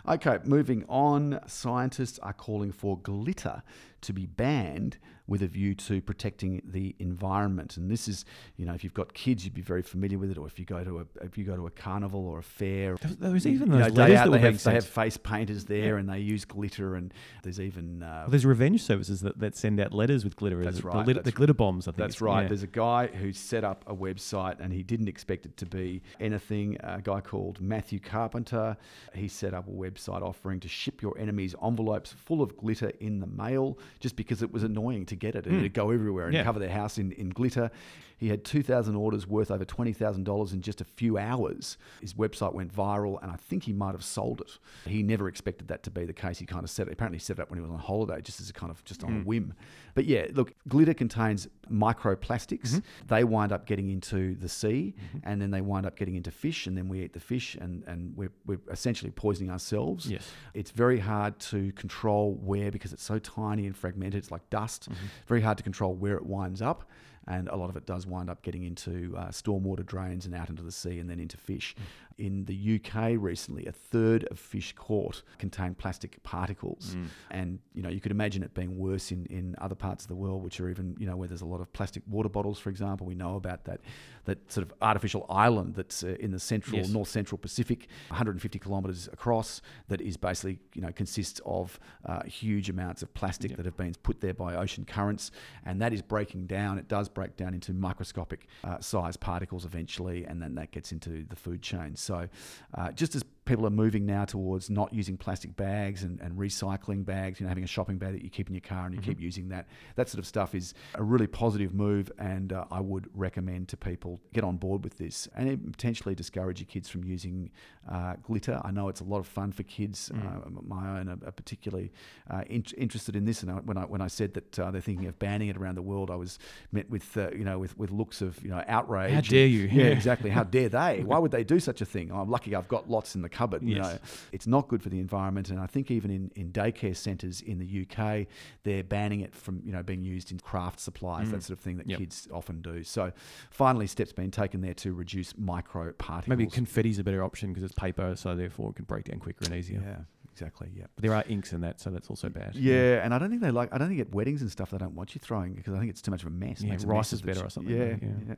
Okay, 0.08 0.38
moving 0.46 0.86
on. 0.88 1.40
Scientists 1.48 2.20
are 2.20 2.34
calling 2.34 2.72
for 2.72 2.98
glitter 3.00 3.64
to 4.06 4.14
be 4.14 4.26
banned 4.26 4.98
with 5.28 5.42
a 5.42 5.48
view 5.48 5.74
to 5.74 6.00
protecting 6.02 6.62
the 6.64 6.96
environment. 7.00 7.78
And 7.78 7.90
this 7.90 8.08
is, 8.08 8.26
you 8.58 8.66
know, 8.68 8.74
if 8.76 8.84
you've 8.84 8.94
got 8.94 9.16
kids, 9.16 9.44
you'd 9.44 9.56
be 9.56 9.62
very 9.62 9.82
familiar 9.82 10.20
with 10.20 10.30
it. 10.30 10.38
Or 10.38 10.46
if 10.46 10.60
you 10.60 10.66
go 10.66 10.84
to 10.84 11.00
a 11.00 11.06
if 11.26 11.36
you 11.36 11.44
go 11.44 11.56
to 11.56 11.66
a 11.66 11.72
carnival 11.72 12.28
or 12.28 12.38
a 12.40 12.44
fair, 12.44 12.96
There- 12.98 13.32
was 13.32 13.48
even 13.48 13.72
you 13.72 13.80
know, 13.80 13.86
those 13.86 13.94
letters 13.98 14.18
out, 14.18 14.26
that 14.26 14.32
they 14.34 14.40
have, 14.40 14.64
they 14.64 14.74
have 14.74 14.86
face 14.86 15.18
painters 15.18 15.66
there, 15.66 15.98
and 15.98 16.08
they 16.08 16.20
use 16.20 16.46
glitter. 16.46 16.96
And 16.96 17.12
there's 17.42 17.60
even 17.60 18.04
uh, 18.04 18.22
Well, 18.26 18.30
there's 18.30 18.46
revenge 18.46 18.84
services 18.84 19.22
that, 19.22 19.40
that 19.40 19.56
send 19.58 19.80
out 19.80 19.94
letters 19.94 20.24
with 20.24 20.36
glitter. 20.36 20.64
That's 20.64 20.78
it? 20.78 20.82
The, 20.84 20.88
right, 20.90 20.98
lit- 20.98 21.08
the 21.08 21.14
that's- 21.24 21.34
glitter 21.34 21.54
bombs, 21.56 21.88
I 21.88 21.92
think. 21.92 21.98
That's 21.98 22.22
right. 22.22 22.44
yeah. 22.44 22.48
There's 22.50 22.64
a 22.64 22.68
guy 22.68 23.08
who 23.08 23.34
set 23.34 23.64
up 23.64 23.84
a 23.88 23.96
website 23.96 24.60
and 24.60 24.72
he 24.72 24.84
didn't 24.84 25.08
expect 25.10 25.48
it 25.48 25.58
to 25.58 25.66
be 25.66 26.04
anything. 26.20 26.78
A 26.84 27.02
guy 27.02 27.20
called 27.22 27.60
Matthew 27.62 28.00
Carpenter. 28.00 28.78
He 29.16 29.28
set 29.28 29.56
up 29.56 29.68
a 29.68 29.72
website 29.72 30.22
offering 30.22 30.60
to 30.60 30.68
ship 30.68 31.02
your 31.02 31.18
enemies 31.18 31.56
envelopes 31.66 32.14
full 32.14 32.44
of 32.44 32.56
glitter 32.56 32.92
in 33.00 33.20
the 33.20 33.28
mail 33.28 33.78
just 34.00 34.16
because 34.16 34.42
it 34.42 34.52
was 34.52 34.64
annoying 34.64 35.06
to 35.08 35.16
get 35.16 35.36
it 35.36 35.46
and 35.46 35.56
hmm. 35.56 35.60
it'd 35.60 35.74
go 35.74 35.92
everywhere 35.92 36.26
and 36.26 36.36
Hmm. 36.36 36.40
Yeah. 36.40 36.44
cover 36.44 36.60
their 36.60 36.70
house 36.70 36.98
in, 36.98 37.12
in 37.14 37.30
glitter. 37.30 37.72
He 38.18 38.30
had 38.30 38.46
2,000 38.46 38.96
orders 38.96 39.28
worth 39.28 39.52
over 39.52 39.66
$20,000 39.66 40.54
in 40.54 40.62
just 40.62 40.80
a 40.80 40.86
few 40.86 41.18
hours. 41.18 41.78
His 42.00 42.14
website 42.14 42.54
went 42.54 42.74
viral 42.74 43.22
and 43.22 43.32
I 43.32 43.36
think 43.36 43.64
he 43.64 43.74
might 43.74 43.92
have 43.92 44.04
sold 44.04 44.42
it. 44.42 44.58
He 44.90 45.04
never 45.04 45.28
expected 45.28 45.68
that 45.68 45.84
to 45.84 45.92
be 45.92 46.06
the 46.06 46.14
case. 46.14 46.38
He 46.38 46.46
kind 46.46 46.64
of 46.64 46.70
set 46.70 46.88
it, 46.88 46.94
apparently 46.94 47.20
set 47.20 47.40
it 47.40 47.42
up 47.42 47.50
when 47.50 47.60
he 47.60 47.62
was 47.62 47.72
on 47.72 47.80
holiday 47.80 48.22
just 48.22 48.40
as 48.40 48.50
a 48.50 48.54
kind 48.54 48.72
of 48.72 48.84
just 48.86 49.04
on 49.04 49.10
a 49.10 49.20
hmm. 49.20 49.26
whim. 49.26 49.54
But 49.96 50.06
yeah, 50.06 50.28
look, 50.34 50.54
glitter 50.68 50.94
contains 50.94 51.48
microplastics. 51.72 52.76
Mm-hmm. 52.76 53.08
They 53.08 53.24
wind 53.24 53.52
up 53.52 53.66
getting 53.66 53.90
into 53.90 54.36
the 54.36 54.50
sea 54.50 54.94
mm-hmm. 54.98 55.18
and 55.24 55.42
then 55.42 55.52
they 55.52 55.62
wind 55.62 55.86
up 55.86 55.98
getting 55.98 56.16
into 56.16 56.32
fish 56.32 56.68
and 56.68 56.78
then 56.78 56.88
we 56.88 57.02
eat 57.02 57.14
the 57.14 57.20
fish 57.20 57.56
and, 57.56 57.84
and 57.86 58.16
we're, 58.16 58.32
we're 58.46 58.60
essentially 58.72 59.12
poisoning 59.12 59.50
ourselves. 59.52 60.06
Yes. 60.10 60.30
It's 60.54 60.72
very 60.72 61.00
hard 61.00 61.40
to 61.40 61.72
control 61.74 62.40
where, 62.44 62.72
because 62.72 62.94
it's 62.94 63.04
so 63.04 63.20
tiny 63.20 63.66
and 63.66 63.76
fragmented, 63.86 64.18
it's 64.18 64.32
like 64.32 64.50
dust, 64.50 64.88
very 65.28 65.42
hard 65.42 65.58
to 65.58 65.64
control 65.64 65.94
where 65.94 66.16
it 66.16 66.26
winds 66.26 66.62
up. 66.62 66.90
And 67.28 67.48
a 67.50 67.56
lot 67.56 67.70
of 67.70 67.76
it 67.76 67.86
does 67.88 68.06
wind 68.06 68.30
up 68.30 68.44
getting 68.44 68.64
into 68.64 69.16
uh, 69.18 69.28
stormwater 69.30 69.86
drains 69.86 70.26
and 70.28 70.36
out 70.36 70.50
into 70.50 70.62
the 70.62 70.72
sea 70.72 71.00
and 71.00 71.10
then 71.10 71.20
into 71.20 71.38
fish. 71.38 71.76
In 72.18 72.46
the 72.46 72.80
UK 72.80 73.16
recently, 73.18 73.66
a 73.66 73.74
third 73.74 74.24
of 74.32 74.40
fish 74.40 74.74
caught 74.78 75.22
contained 75.38 75.78
plastic 75.78 76.24
particles. 76.24 76.96
And, 77.30 77.60
you 77.74 77.82
know, 77.84 77.90
you 77.90 78.00
could 78.00 78.12
imagine 78.14 78.42
it 78.42 78.54
being 78.54 78.78
worse 78.78 79.12
in, 79.12 79.26
in 79.26 79.54
other 79.60 79.76
parts 79.76 80.06
of 80.06 80.08
the 80.08 80.16
world, 80.16 80.42
which 80.42 80.62
are 80.62 80.70
even, 80.70 80.96
you 80.98 81.06
know, 81.08 81.18
where 81.18 81.28
there's 81.28 81.42
a 81.42 81.46
lot 81.46 81.60
of 81.60 81.74
plastic 81.74 82.04
water 82.08 82.30
bottles, 82.30 82.58
for 82.58 82.70
example. 82.70 83.06
We 83.06 83.16
know 83.16 83.36
about 83.36 83.66
that, 83.66 83.82
that 84.24 84.50
sort 84.50 84.66
of 84.66 84.74
artificial 84.82 85.26
island 85.30 85.76
that's 85.76 86.04
uh, 86.06 86.16
in 86.22 86.32
the 86.32 86.40
central, 86.40 86.78
Yes. 86.78 86.90
north 86.90 87.10
central 87.10 87.38
Pacific, 87.38 87.88
150 88.08 88.60
kilometres 88.60 89.10
across, 89.12 89.62
that 89.90 90.00
is 90.00 90.16
basically, 90.16 90.60
you 90.74 90.82
know, 90.82 90.94
consists 90.94 91.42
of 91.46 91.78
uh, 92.06 92.24
huge 92.24 92.70
amounts 92.70 93.04
of 93.04 93.14
plastic 93.14 93.52
Yep. 93.52 93.58
that 93.58 93.66
have 93.66 93.76
been 93.78 93.94
put 94.04 94.22
there 94.22 94.34
by 94.34 94.56
ocean 94.56 94.86
currents, 94.86 95.32
and 95.66 95.82
that 95.82 95.92
is 95.92 96.02
breaking 96.02 96.48
down. 96.48 96.78
It 96.78 96.88
does 96.88 97.10
break 97.10 97.36
down 97.36 97.54
into 97.54 97.74
microscopic 97.74 98.48
uh, 98.64 98.80
size 98.80 99.18
particles 99.18 99.66
eventually, 99.66 100.24
and 100.24 100.42
then 100.42 100.56
that 100.56 100.72
gets 100.72 100.94
into 100.94 101.26
the 101.28 101.36
food 101.36 101.62
chain. 101.62 101.98
So, 102.06 102.30
uh, 102.76 102.92
just 102.92 103.16
as 103.16 103.24
people 103.46 103.66
are 103.66 103.70
moving 103.72 104.06
now 104.06 104.26
towards 104.26 104.70
not 104.70 104.92
using 104.94 105.18
plastic 105.18 105.56
bags 105.56 106.04
and, 106.04 106.20
and 106.20 106.34
recycling 106.38 107.06
bags, 107.06 107.40
you 107.40 107.46
know, 107.46 107.50
having 107.50 107.64
a 107.64 107.68
shopping 107.68 107.98
bag 107.98 108.14
that 108.14 108.24
you 108.24 108.30
keep 108.30 108.48
in 108.48 108.54
your 108.56 108.62
car 108.62 108.86
and 108.88 108.96
you 108.96 109.02
keep 109.02 109.20
using 109.22 109.50
that, 109.50 109.68
that 109.96 110.10
sort 110.10 110.20
of 110.20 110.26
stuff 110.26 110.56
is 110.56 110.74
a 110.96 111.04
really 111.04 111.28
positive 111.28 111.74
move, 111.74 112.12
and 112.18 112.52
uh, 112.54 112.66
I 112.72 112.80
would 112.82 113.08
recommend 113.14 113.68
to 113.70 113.78
people 113.78 114.20
get 114.34 114.44
on 114.44 114.58
board 114.58 114.84
with 114.84 114.98
this 114.98 115.28
and 115.36 115.72
potentially 115.72 116.16
discourage 116.16 116.60
your 116.60 116.68
kids 116.68 116.90
from 116.90 117.04
using 117.04 117.52
uh, 117.90 118.16
glitter. 118.24 118.60
I 118.66 118.72
know 118.72 118.90
it's 118.90 119.02
a 119.02 119.06
lot 119.06 119.20
of 119.20 119.28
fun 119.28 119.52
for 119.52 119.64
kids. 119.64 120.12
Uh, 120.12 120.50
my 120.66 121.00
own 121.00 121.08
are, 121.10 121.16
particularly 121.32 121.92
uh, 122.32 122.42
in- 122.50 122.66
interested 122.78 123.16
in 123.16 123.26
this, 123.26 123.44
and 123.44 123.52
I, 123.52 123.56
when 123.56 123.78
I 123.78 123.84
when 123.84 124.02
I 124.02 124.08
said 124.08 124.34
that 124.34 124.60
uh, 124.60 124.72
they're 124.72 124.82
thinking 124.82 125.06
of 125.08 125.20
banning 125.20 125.50
it 125.50 125.58
around 125.58 125.76
the 125.76 125.82
world, 125.84 126.10
I 126.10 126.16
was 126.16 126.40
met 126.72 126.90
with 126.90 127.16
uh, 127.16 127.30
you 127.32 127.44
know 127.46 127.60
with, 127.60 127.78
with 127.78 127.92
looks 127.92 128.22
of 128.22 128.42
you 128.44 128.50
know 128.50 128.64
outrage. 128.68 129.12
How 129.12 129.18
and- 129.20 129.28
dare 129.28 129.46
you? 129.48 129.66
Yeah, 129.66 129.84
Yeah. 129.84 129.90
exactly. 129.92 130.32
How 130.32 130.44
dare 130.44 130.70
they? 130.70 131.04
Why 131.06 131.20
would 131.20 131.32
they 131.32 131.44
do 131.44 131.60
such 131.60 131.82
a 131.82 131.86
thing? 131.86 132.12
I'm 132.12 132.30
lucky 132.30 132.56
I've 132.56 132.68
got 132.68 132.90
lots 132.90 133.14
in 133.16 133.22
the 133.22 133.30
cupboard. 133.36 133.62
You 133.64 133.76
Yes. 133.78 133.86
know, 133.94 134.00
it's 134.32 134.48
not 134.48 134.68
good 134.68 134.82
for 134.82 134.90
the 134.90 135.00
environment, 135.00 135.50
and 135.50 135.60
I 135.60 135.68
think 135.68 135.92
even 135.92 136.10
in, 136.12 136.32
in 136.36 136.52
daycare 136.52 136.96
centres 136.96 137.42
in 137.42 137.60
the 137.60 137.68
UK, 137.84 138.28
they're 138.64 138.84
banning 138.84 139.20
it 139.22 139.36
from 139.36 139.62
you 139.66 139.72
know 139.74 139.84
being 139.84 140.04
used 140.04 140.32
in 140.32 140.40
craft 140.40 140.80
supplies, 140.80 141.30
that 141.32 141.44
sort 141.44 141.58
of 141.58 141.64
thing 141.64 141.78
that 141.78 141.88
Mm. 141.88 141.92
Yep. 141.92 142.00
kids 142.00 142.28
often 142.32 142.62
do. 142.62 142.84
So, 142.84 143.12
finally, 143.52 143.88
steps 143.88 144.14
being 144.14 144.32
taken 144.32 144.62
there 144.62 144.74
to 144.76 144.94
reduce 144.94 145.38
micro 145.38 145.92
particles. 145.94 146.30
Maybe 146.38 146.50
confetti's 146.50 147.00
a 147.00 147.04
better 147.04 147.24
option 147.24 147.50
because 147.50 147.64
it's 147.64 147.76
paper, 147.76 148.16
so 148.16 148.36
therefore 148.36 148.70
it 148.72 148.76
can 148.78 148.86
break 148.86 149.06
down 149.06 149.20
quicker 149.20 149.46
and 149.46 149.54
easier. 149.54 149.82
Yeah, 149.86 149.98
exactly. 150.32 150.70
Yeah. 150.76 150.86
But 150.96 151.02
there 151.04 151.14
are 151.14 151.24
inks 151.28 151.54
in 151.54 151.62
that, 151.62 151.80
so 151.82 151.90
that's 151.92 152.10
also 152.10 152.30
bad. 152.30 152.56
Yeah, 152.56 153.04
and 153.04 153.14
I 153.14 153.20
don't 153.20 153.30
think 153.30 153.42
they 153.42 153.52
like. 153.52 153.74
I 153.74 153.78
don't 153.78 153.90
think 153.90 154.00
at 154.02 154.12
weddings 154.14 154.42
and 154.42 154.50
stuff 154.52 154.72
they 154.72 154.78
don't 154.78 154.96
want 154.96 155.14
you 155.16 155.20
throwing 155.20 155.54
because 155.54 155.74
I 155.74 155.80
think 155.80 155.90
it's 155.90 156.02
too 156.02 156.12
much 156.12 156.22
of 156.22 156.28
a 156.28 156.32
mess. 156.32 156.62
Yeah, 156.62 156.78
rice 156.86 157.14
is 157.14 157.22
better 157.22 157.44
or 157.46 157.50
something, 157.50 157.76
Yeah, 157.76 157.96
yeah. 158.02 158.10
yeah. 158.30 158.36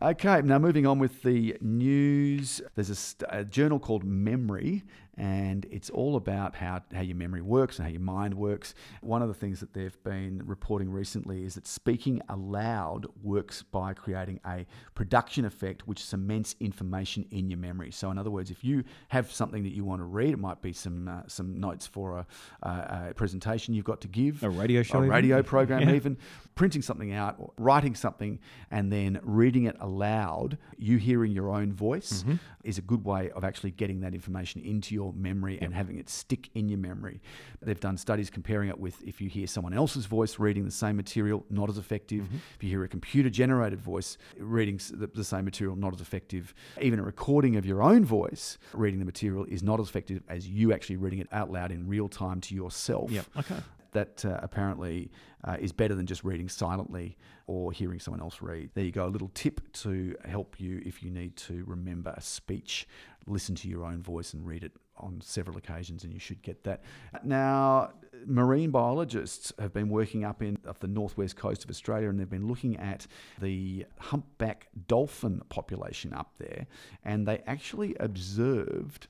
Okay, 0.00 0.40
now 0.42 0.58
moving 0.58 0.86
on 0.86 0.98
with 0.98 1.22
the 1.22 1.56
news. 1.60 2.60
There's 2.74 2.90
a, 2.90 2.94
st- 2.94 3.28
a 3.30 3.44
journal 3.44 3.78
called 3.78 4.04
Memory, 4.04 4.84
and 5.18 5.66
it's 5.70 5.90
all 5.90 6.16
about 6.16 6.56
how, 6.56 6.80
how 6.94 7.02
your 7.02 7.14
memory 7.16 7.42
works 7.42 7.78
and 7.78 7.86
how 7.86 7.92
your 7.92 8.00
mind 8.00 8.32
works. 8.32 8.74
One 9.02 9.20
of 9.20 9.28
the 9.28 9.34
things 9.34 9.60
that 9.60 9.74
they've 9.74 9.96
been 10.02 10.40
reporting 10.46 10.90
recently 10.90 11.44
is 11.44 11.54
that 11.56 11.66
speaking 11.66 12.22
aloud 12.30 13.06
works 13.22 13.62
by 13.62 13.92
creating 13.92 14.40
a 14.46 14.64
production 14.94 15.44
effect 15.44 15.86
which 15.86 16.02
cements 16.02 16.56
information 16.60 17.26
in 17.30 17.50
your 17.50 17.58
memory. 17.58 17.90
So, 17.90 18.10
in 18.10 18.16
other 18.16 18.30
words, 18.30 18.50
if 18.50 18.64
you 18.64 18.82
have 19.08 19.30
something 19.30 19.62
that 19.64 19.74
you 19.74 19.84
want 19.84 20.00
to 20.00 20.06
read, 20.06 20.30
it 20.32 20.38
might 20.38 20.62
be 20.62 20.72
some 20.72 21.06
uh, 21.06 21.20
some 21.26 21.60
notes 21.60 21.86
for 21.86 22.18
a, 22.18 22.26
a, 22.66 23.08
a 23.10 23.14
presentation 23.14 23.74
you've 23.74 23.84
got 23.84 24.00
to 24.00 24.08
give, 24.08 24.42
A 24.42 24.48
radio 24.48 24.82
show 24.82 24.98
a 24.98 25.02
even? 25.02 25.10
radio 25.10 25.42
program, 25.42 25.82
Yeah. 25.88 25.94
even 25.94 26.16
printing 26.54 26.80
something 26.80 27.12
out, 27.12 27.36
or 27.38 27.52
writing 27.58 27.94
something, 27.94 28.38
and 28.70 28.90
then 28.90 29.20
reading 29.22 29.64
it 29.64 29.76
aloud. 29.82 30.56
You 30.78 30.96
hearing 30.96 31.32
your 31.32 31.50
own 31.50 31.72
voice 31.72 32.22
Mm-hmm. 32.22 32.34
is 32.64 32.78
a 32.78 32.82
good 32.82 33.04
way 33.04 33.30
of 33.30 33.42
actually 33.44 33.72
getting 33.72 34.00
that 34.00 34.14
information 34.14 34.60
into 34.62 34.94
your 34.94 35.12
memory 35.12 35.58
and 35.60 35.74
having 35.74 35.98
it 35.98 36.08
stick 36.08 36.48
in 36.54 36.68
your 36.68 36.78
memory. 36.78 37.20
They've 37.60 37.78
done 37.78 37.96
studies 37.96 38.30
comparing 38.30 38.68
it 38.68 38.78
with 38.78 39.02
if 39.02 39.20
you 39.20 39.28
hear 39.28 39.46
someone 39.46 39.74
else's 39.74 40.06
voice 40.06 40.38
reading 40.38 40.64
the 40.64 40.70
same 40.70 40.96
material, 40.96 41.44
not 41.50 41.68
as 41.68 41.76
effective. 41.78 42.24
Mm-hmm. 42.24 42.36
If 42.56 42.62
you 42.62 42.68
hear 42.70 42.84
a 42.84 42.88
computer 42.88 43.28
generated 43.30 43.80
voice 43.80 44.16
reading 44.38 44.80
the, 44.92 45.08
the 45.08 45.24
same 45.24 45.44
material, 45.44 45.76
not 45.76 45.92
as 45.94 46.00
effective. 46.00 46.54
Even 46.80 46.98
a 46.98 47.02
recording 47.02 47.56
of 47.56 47.66
your 47.66 47.82
own 47.82 48.04
voice 48.04 48.58
reading 48.72 49.00
the 49.00 49.06
material 49.06 49.44
is 49.46 49.62
not 49.62 49.80
as 49.80 49.88
effective 49.88 50.22
as 50.28 50.48
you 50.48 50.72
actually 50.72 50.96
reading 50.96 51.18
it 51.18 51.28
out 51.32 51.50
loud 51.50 51.72
in 51.72 51.88
real 51.88 52.08
time 52.08 52.40
to 52.42 52.54
yourself 52.54 53.10
Yep. 53.10 53.26
Okay. 53.38 53.56
That 53.92 54.24
uh, 54.24 54.38
apparently 54.42 55.10
uh, 55.44 55.56
is 55.60 55.72
better 55.72 55.94
than 55.94 56.06
just 56.06 56.24
reading 56.24 56.48
silently 56.48 57.16
or 57.46 57.72
hearing 57.72 58.00
someone 58.00 58.20
else 58.20 58.42
read. 58.42 58.70
There 58.74 58.84
you 58.84 58.92
go, 58.92 59.06
a 59.06 59.08
little 59.08 59.30
tip 59.34 59.72
to 59.74 60.16
help 60.24 60.60
you 60.60 60.82
if 60.84 61.02
you 61.02 61.10
need 61.10 61.36
to 61.36 61.64
remember 61.66 62.12
a 62.16 62.20
speech. 62.20 62.86
Listen 63.26 63.54
to 63.56 63.68
your 63.68 63.84
own 63.84 64.02
voice 64.02 64.34
and 64.34 64.46
read 64.46 64.64
it 64.64 64.72
on 64.96 65.20
several 65.20 65.56
occasions, 65.56 66.04
and 66.04 66.12
you 66.12 66.18
should 66.18 66.42
get 66.42 66.64
that. 66.64 66.82
Now, 67.24 67.92
marine 68.26 68.70
biologists 68.70 69.52
have 69.58 69.72
been 69.72 69.88
working 69.88 70.24
up 70.24 70.42
in 70.42 70.58
up 70.66 70.78
the 70.80 70.88
northwest 70.88 71.36
coast 71.36 71.64
of 71.64 71.70
Australia, 71.70 72.08
and 72.08 72.18
they've 72.18 72.28
been 72.28 72.48
looking 72.48 72.76
at 72.76 73.06
the 73.40 73.86
humpback 73.98 74.68
dolphin 74.86 75.42
population 75.48 76.12
up 76.12 76.32
there, 76.38 76.66
and 77.04 77.26
they 77.26 77.42
actually 77.46 77.96
observed 77.98 79.06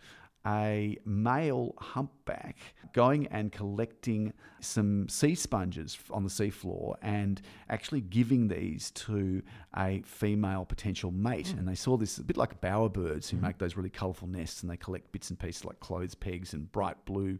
a 0.46 0.98
male 1.04 1.74
humpback 1.78 2.56
going 2.92 3.26
and 3.28 3.52
collecting 3.52 4.32
some 4.60 5.08
sea 5.08 5.34
sponges 5.34 5.98
on 6.10 6.24
the 6.24 6.28
seafloor 6.28 6.94
and 7.02 7.40
actually 7.68 8.00
giving 8.00 8.48
these 8.48 8.90
to 8.92 9.42
a 9.76 10.02
female 10.04 10.64
potential 10.64 11.10
mate. 11.10 11.48
Hmm. 11.48 11.60
And 11.60 11.68
they 11.68 11.74
saw 11.74 11.96
this 11.96 12.18
a 12.18 12.22
bit 12.22 12.36
like 12.36 12.60
bowerbirds 12.60 13.30
who 13.30 13.36
hmm. 13.36 13.46
make 13.46 13.58
those 13.58 13.76
really 13.76 13.90
colourful 13.90 14.28
nests 14.28 14.62
and 14.62 14.70
they 14.70 14.76
collect 14.76 15.12
bits 15.12 15.30
and 15.30 15.38
pieces 15.38 15.64
like 15.64 15.80
clothes 15.80 16.14
pegs 16.14 16.52
and 16.52 16.70
bright 16.72 17.02
blue 17.04 17.38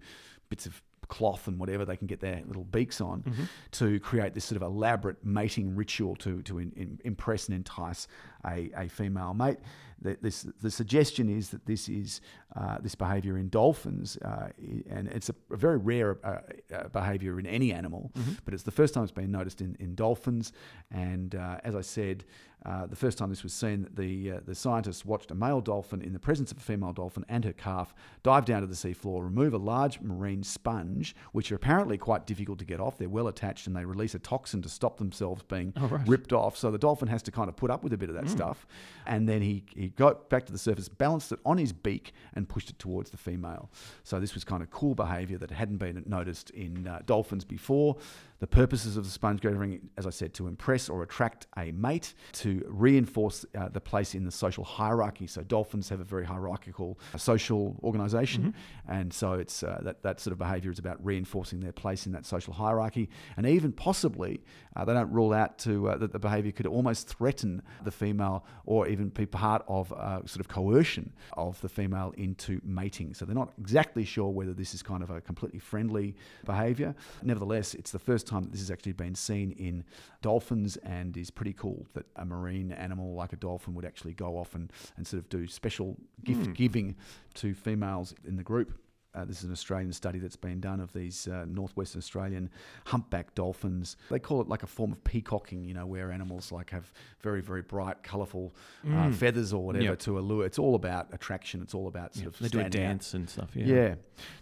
bits 0.48 0.66
of 0.66 0.82
cloth 1.08 1.46
and 1.46 1.58
whatever 1.58 1.84
they 1.84 1.96
can 1.96 2.06
get 2.06 2.20
their 2.20 2.40
little 2.46 2.64
beaks 2.64 2.98
on 2.98 3.22
mm-hmm. 3.22 3.42
to 3.70 4.00
create 4.00 4.32
this 4.32 4.46
sort 4.46 4.56
of 4.56 4.62
elaborate 4.62 5.22
mating 5.22 5.76
ritual 5.76 6.16
to, 6.16 6.40
to 6.40 6.58
in, 6.58 6.72
in, 6.74 6.98
impress 7.04 7.48
and 7.48 7.54
entice 7.54 8.08
a, 8.46 8.70
a 8.74 8.88
female 8.88 9.34
mate. 9.34 9.58
The, 10.02 10.16
this, 10.20 10.42
the 10.60 10.70
suggestion 10.70 11.28
is 11.28 11.50
that 11.50 11.64
this 11.66 11.88
is 11.88 12.20
uh, 12.56 12.78
this 12.82 12.94
behaviour 12.94 13.38
in 13.38 13.48
dolphins, 13.48 14.16
uh, 14.18 14.48
and 14.90 15.08
it's 15.08 15.30
a, 15.30 15.34
a 15.50 15.56
very 15.56 15.78
rare 15.78 16.18
uh, 16.24 16.38
uh, 16.74 16.88
behaviour 16.88 17.38
in 17.38 17.46
any 17.46 17.72
animal, 17.72 18.10
but 18.44 18.52
it's 18.54 18.64
the 18.64 18.70
first 18.72 18.94
time 18.94 19.04
it's 19.04 19.12
been 19.12 19.30
noticed 19.32 19.60
in, 19.60 19.76
in 19.80 19.94
dolphins. 19.94 20.52
And 20.90 21.34
uh, 21.34 21.58
as 21.64 21.74
I 21.76 21.80
said, 21.82 22.24
uh, 22.64 22.86
the 22.86 22.94
first 22.96 23.18
time 23.18 23.28
this 23.30 23.42
was 23.42 23.52
seen, 23.52 23.88
the 23.94 24.32
uh, 24.32 24.40
the 24.46 24.54
scientists 24.54 25.04
watched 25.04 25.30
a 25.30 25.34
male 25.34 25.60
dolphin 25.60 26.00
in 26.02 26.12
the 26.12 26.18
presence 26.20 26.52
of 26.52 26.58
a 26.58 26.60
female 26.60 26.92
dolphin 26.92 27.24
and 27.28 27.44
her 27.44 27.52
calf 27.52 27.92
dive 28.22 28.44
down 28.44 28.60
to 28.60 28.66
the 28.68 28.74
seafloor, 28.74 29.24
remove 29.24 29.52
a 29.52 29.58
large 29.58 30.00
marine 30.00 30.42
sponge, 30.44 31.16
which 31.32 31.50
are 31.50 31.56
apparently 31.56 31.98
quite 31.98 32.24
difficult 32.26 32.58
to 32.60 32.64
get 32.64 32.78
off. 32.80 32.98
They're 32.98 33.08
well 33.08 33.26
attached, 33.28 33.66
and 33.66 33.74
they 33.74 33.84
release 33.84 34.14
a 34.14 34.20
toxin 34.20 34.62
to 34.62 34.68
stop 34.68 34.98
themselves 34.98 35.42
being 35.42 35.72
Oh, 35.76 35.86
right. 35.88 36.06
ripped 36.06 36.32
off. 36.32 36.56
So 36.56 36.70
the 36.70 36.78
dolphin 36.78 37.08
has 37.08 37.22
to 37.24 37.32
kind 37.32 37.48
of 37.48 37.56
put 37.56 37.70
up 37.70 37.82
with 37.82 37.92
a 37.94 37.98
bit 37.98 38.08
of 38.10 38.14
that 38.16 38.28
stuff, 38.28 38.66
and 39.06 39.28
then 39.28 39.42
he 39.42 39.64
he 39.74 39.88
got 39.96 40.28
back 40.28 40.46
to 40.46 40.52
the 40.52 40.58
surface, 40.58 40.88
balanced 40.88 41.32
it 41.32 41.38
on 41.44 41.58
his 41.58 41.72
beak, 41.72 42.12
and 42.34 42.48
pushed 42.48 42.70
it 42.70 42.78
towards 42.78 43.10
the 43.10 43.16
female. 43.16 43.70
So 44.04 44.20
this 44.20 44.34
was 44.34 44.44
kind 44.44 44.62
of 44.62 44.70
cool 44.70 44.94
behaviour 44.94 45.38
that 45.38 45.50
hadn't 45.50 45.78
been 45.78 46.02
noticed 46.06 46.50
in 46.50 46.86
uh, 46.86 47.00
dolphins 47.06 47.44
before. 47.44 47.96
The 48.42 48.48
purposes 48.48 48.96
of 48.96 49.04
the 49.04 49.10
sponge 49.10 49.40
gathering, 49.40 49.88
as 49.96 50.04
I 50.04 50.10
said, 50.10 50.34
to 50.34 50.48
impress 50.48 50.88
or 50.88 51.04
attract 51.04 51.46
a 51.56 51.70
mate, 51.70 52.14
to 52.32 52.60
reinforce 52.66 53.46
uh, 53.56 53.68
the 53.68 53.80
place 53.80 54.16
in 54.16 54.24
the 54.24 54.32
social 54.32 54.64
hierarchy. 54.64 55.28
So 55.28 55.42
dolphins 55.42 55.88
have 55.90 56.00
a 56.00 56.04
very 56.04 56.26
hierarchical 56.26 56.98
uh, 57.14 57.18
social 57.18 57.76
organization 57.84 58.52
and 58.88 59.12
so 59.12 59.34
it's 59.34 59.62
uh, 59.62 59.80
that 59.82 60.02
that 60.02 60.20
sort 60.20 60.32
of 60.32 60.38
behaviour 60.38 60.70
is 60.70 60.78
about 60.78 61.04
reinforcing 61.04 61.60
their 61.60 61.72
place 61.72 62.06
in 62.06 62.12
that 62.12 62.26
social 62.26 62.52
hierarchy, 62.52 63.08
and 63.36 63.46
even 63.46 63.72
possibly 63.72 64.42
uh, 64.74 64.84
they 64.84 64.92
don't 64.92 65.10
rule 65.12 65.32
out 65.32 65.58
to 65.58 65.88
uh, 65.88 65.96
that 65.98 66.12
the 66.12 66.18
behaviour 66.18 66.52
could 66.52 66.66
almost 66.66 67.08
threaten 67.08 67.62
the 67.84 67.90
female 67.90 68.44
or 68.66 68.88
even 68.88 69.08
be 69.08 69.26
part 69.26 69.64
of 69.68 69.92
uh, 69.92 70.24
sort 70.26 70.40
of 70.40 70.48
coercion 70.48 71.12
of 71.34 71.60
the 71.60 71.68
female 71.68 72.12
into 72.16 72.60
mating. 72.64 73.14
So 73.14 73.24
they're 73.24 73.34
not 73.34 73.52
exactly 73.58 74.04
sure 74.04 74.30
whether 74.30 74.52
this 74.52 74.74
is 74.74 74.82
kind 74.82 75.02
of 75.02 75.10
a 75.10 75.20
completely 75.20 75.60
friendly 75.60 76.14
behaviour. 76.44 76.94
Nevertheless, 77.22 77.74
it's 77.74 77.92
the 77.92 77.98
first 77.98 78.26
time 78.32 78.42
that 78.44 78.52
this 78.52 78.60
has 78.60 78.70
actually 78.70 78.92
been 78.92 79.14
seen 79.14 79.52
in 79.52 79.84
dolphins, 80.20 80.76
and 80.78 81.16
is 81.16 81.30
pretty 81.30 81.52
cool 81.52 81.86
that 81.94 82.06
a 82.16 82.24
marine 82.24 82.72
animal 82.72 83.14
like 83.14 83.32
a 83.32 83.36
dolphin 83.36 83.74
would 83.74 83.84
actually 83.84 84.14
go 84.14 84.36
off 84.36 84.54
and, 84.54 84.72
and 84.96 85.06
sort 85.06 85.22
of 85.22 85.28
do 85.28 85.46
special 85.46 85.96
gift 86.24 86.46
hmm. 86.46 86.52
giving 86.52 86.96
to 87.34 87.54
females 87.54 88.14
in 88.24 88.36
the 88.36 88.42
group. 88.42 88.78
Uh, 89.14 89.24
this 89.26 89.38
is 89.38 89.44
an 89.44 89.52
Australian 89.52 89.92
study 89.92 90.18
that's 90.18 90.36
been 90.36 90.58
done 90.60 90.80
of 90.80 90.92
these 90.94 91.28
uh, 91.28 91.44
northwestern 91.46 91.98
Australian 91.98 92.48
humpback 92.86 93.34
dolphins. 93.34 93.96
They 94.10 94.18
call 94.18 94.40
it 94.40 94.48
like 94.48 94.62
a 94.62 94.66
form 94.66 94.90
of 94.92 95.04
peacocking, 95.04 95.64
you 95.64 95.74
know, 95.74 95.84
where 95.86 96.10
animals 96.10 96.50
like 96.50 96.70
have 96.70 96.90
very, 97.20 97.42
very 97.42 97.62
bright, 97.62 98.02
colourful 98.02 98.54
uh, 98.90 99.10
feathers 99.12 99.52
or 99.52 99.64
whatever 99.64 99.84
Yep. 99.84 99.98
to 100.00 100.18
allure. 100.18 100.46
It's 100.46 100.58
all 100.58 100.74
about 100.74 101.08
attraction. 101.12 101.60
It's 101.62 101.74
all 101.74 101.88
about 101.88 102.14
sort 102.14 102.28
of 102.28 102.38
They 102.38 102.48
do 102.48 102.58
a 102.58 102.62
standing 102.62 102.82
out. 102.84 102.88
dance 102.88 103.14
and 103.14 103.28
stuff. 103.28 103.50
Yeah. 103.54 103.66
Yeah. 103.66 103.94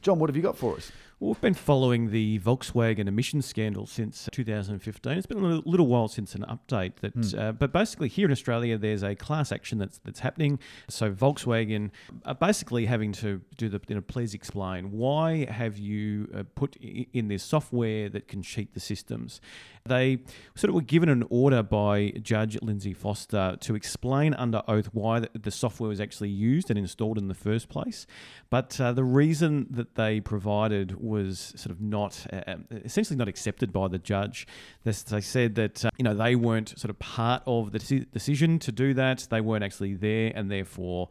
John, 0.02 0.18
what 0.20 0.30
have 0.30 0.36
you 0.36 0.42
got 0.42 0.56
for 0.56 0.76
us? 0.76 0.92
Well, 1.18 1.30
we've 1.32 1.40
been 1.42 1.52
following 1.52 2.10
the 2.10 2.38
Volkswagen 2.38 3.06
emissions 3.06 3.44
scandal 3.44 3.86
since 3.86 4.26
2015. 4.32 5.12
It's 5.18 5.26
been 5.26 5.36
a 5.38 5.40
little, 5.42 5.62
little 5.66 5.86
while 5.86 6.08
since 6.08 6.34
an 6.34 6.46
update. 6.48 6.92
That, 7.02 7.34
uh, 7.38 7.52
but 7.52 7.72
basically 7.72 8.08
here 8.08 8.24
in 8.26 8.32
Australia, 8.32 8.78
there's 8.78 9.02
a 9.02 9.14
class 9.14 9.52
action 9.52 9.76
that's 9.78 9.98
that's 9.98 10.20
happening. 10.20 10.58
So 10.88 11.12
Volkswagen 11.12 11.90
are 12.24 12.34
basically 12.34 12.86
having 12.86 13.12
to 13.14 13.42
do 13.58 13.68
the. 13.68 13.80
You 13.88 13.96
know, 13.96 14.00
please 14.00 14.32
explain 14.32 14.59
why 14.92 15.46
have 15.50 15.78
you 15.78 16.28
uh, 16.34 16.42
put 16.54 16.76
in 16.76 17.28
this 17.28 17.42
software 17.42 18.08
that 18.08 18.28
can 18.28 18.42
cheat 18.42 18.74
the 18.74 18.80
systems? 18.80 19.40
They 19.84 20.18
sort 20.54 20.68
of 20.68 20.74
were 20.74 20.82
given 20.82 21.08
an 21.08 21.24
order 21.30 21.62
by 21.62 22.12
Judge 22.22 22.60
Lindsay 22.62 22.92
Foster 22.92 23.56
to 23.60 23.74
explain 23.74 24.34
under 24.34 24.62
oath 24.68 24.90
why 24.92 25.20
the, 25.20 25.50
software 25.50 25.88
was 25.88 26.00
actually 26.00 26.28
used 26.28 26.70
and 26.70 26.78
installed 26.78 27.18
in 27.18 27.28
the 27.28 27.34
first 27.34 27.68
place. 27.68 28.06
But 28.50 28.80
uh, 28.80 28.92
the 28.92 29.04
reason 29.04 29.66
that 29.70 29.96
they 29.96 30.20
provided 30.20 31.00
was 31.00 31.52
sort 31.56 31.72
of 31.72 31.80
not, 31.80 32.26
uh, 32.32 32.42
um, 32.46 32.66
essentially 32.70 33.16
not 33.16 33.28
accepted 33.28 33.72
by 33.72 33.88
the 33.88 33.98
judge. 33.98 34.46
They 34.84 34.92
said 34.92 35.56
that, 35.56 35.84
uh, 35.84 35.90
you 35.98 36.04
know, 36.04 36.14
they 36.14 36.36
weren't 36.36 36.78
sort 36.78 36.90
of 36.90 36.98
part 36.98 37.42
of 37.46 37.72
the 37.72 37.78
decision 37.78 38.58
to 38.60 38.72
do 38.72 38.94
that. 38.94 39.26
They 39.30 39.40
weren't 39.40 39.64
actually 39.64 39.94
there 39.94 40.32
and 40.34 40.50
therefore, 40.50 41.08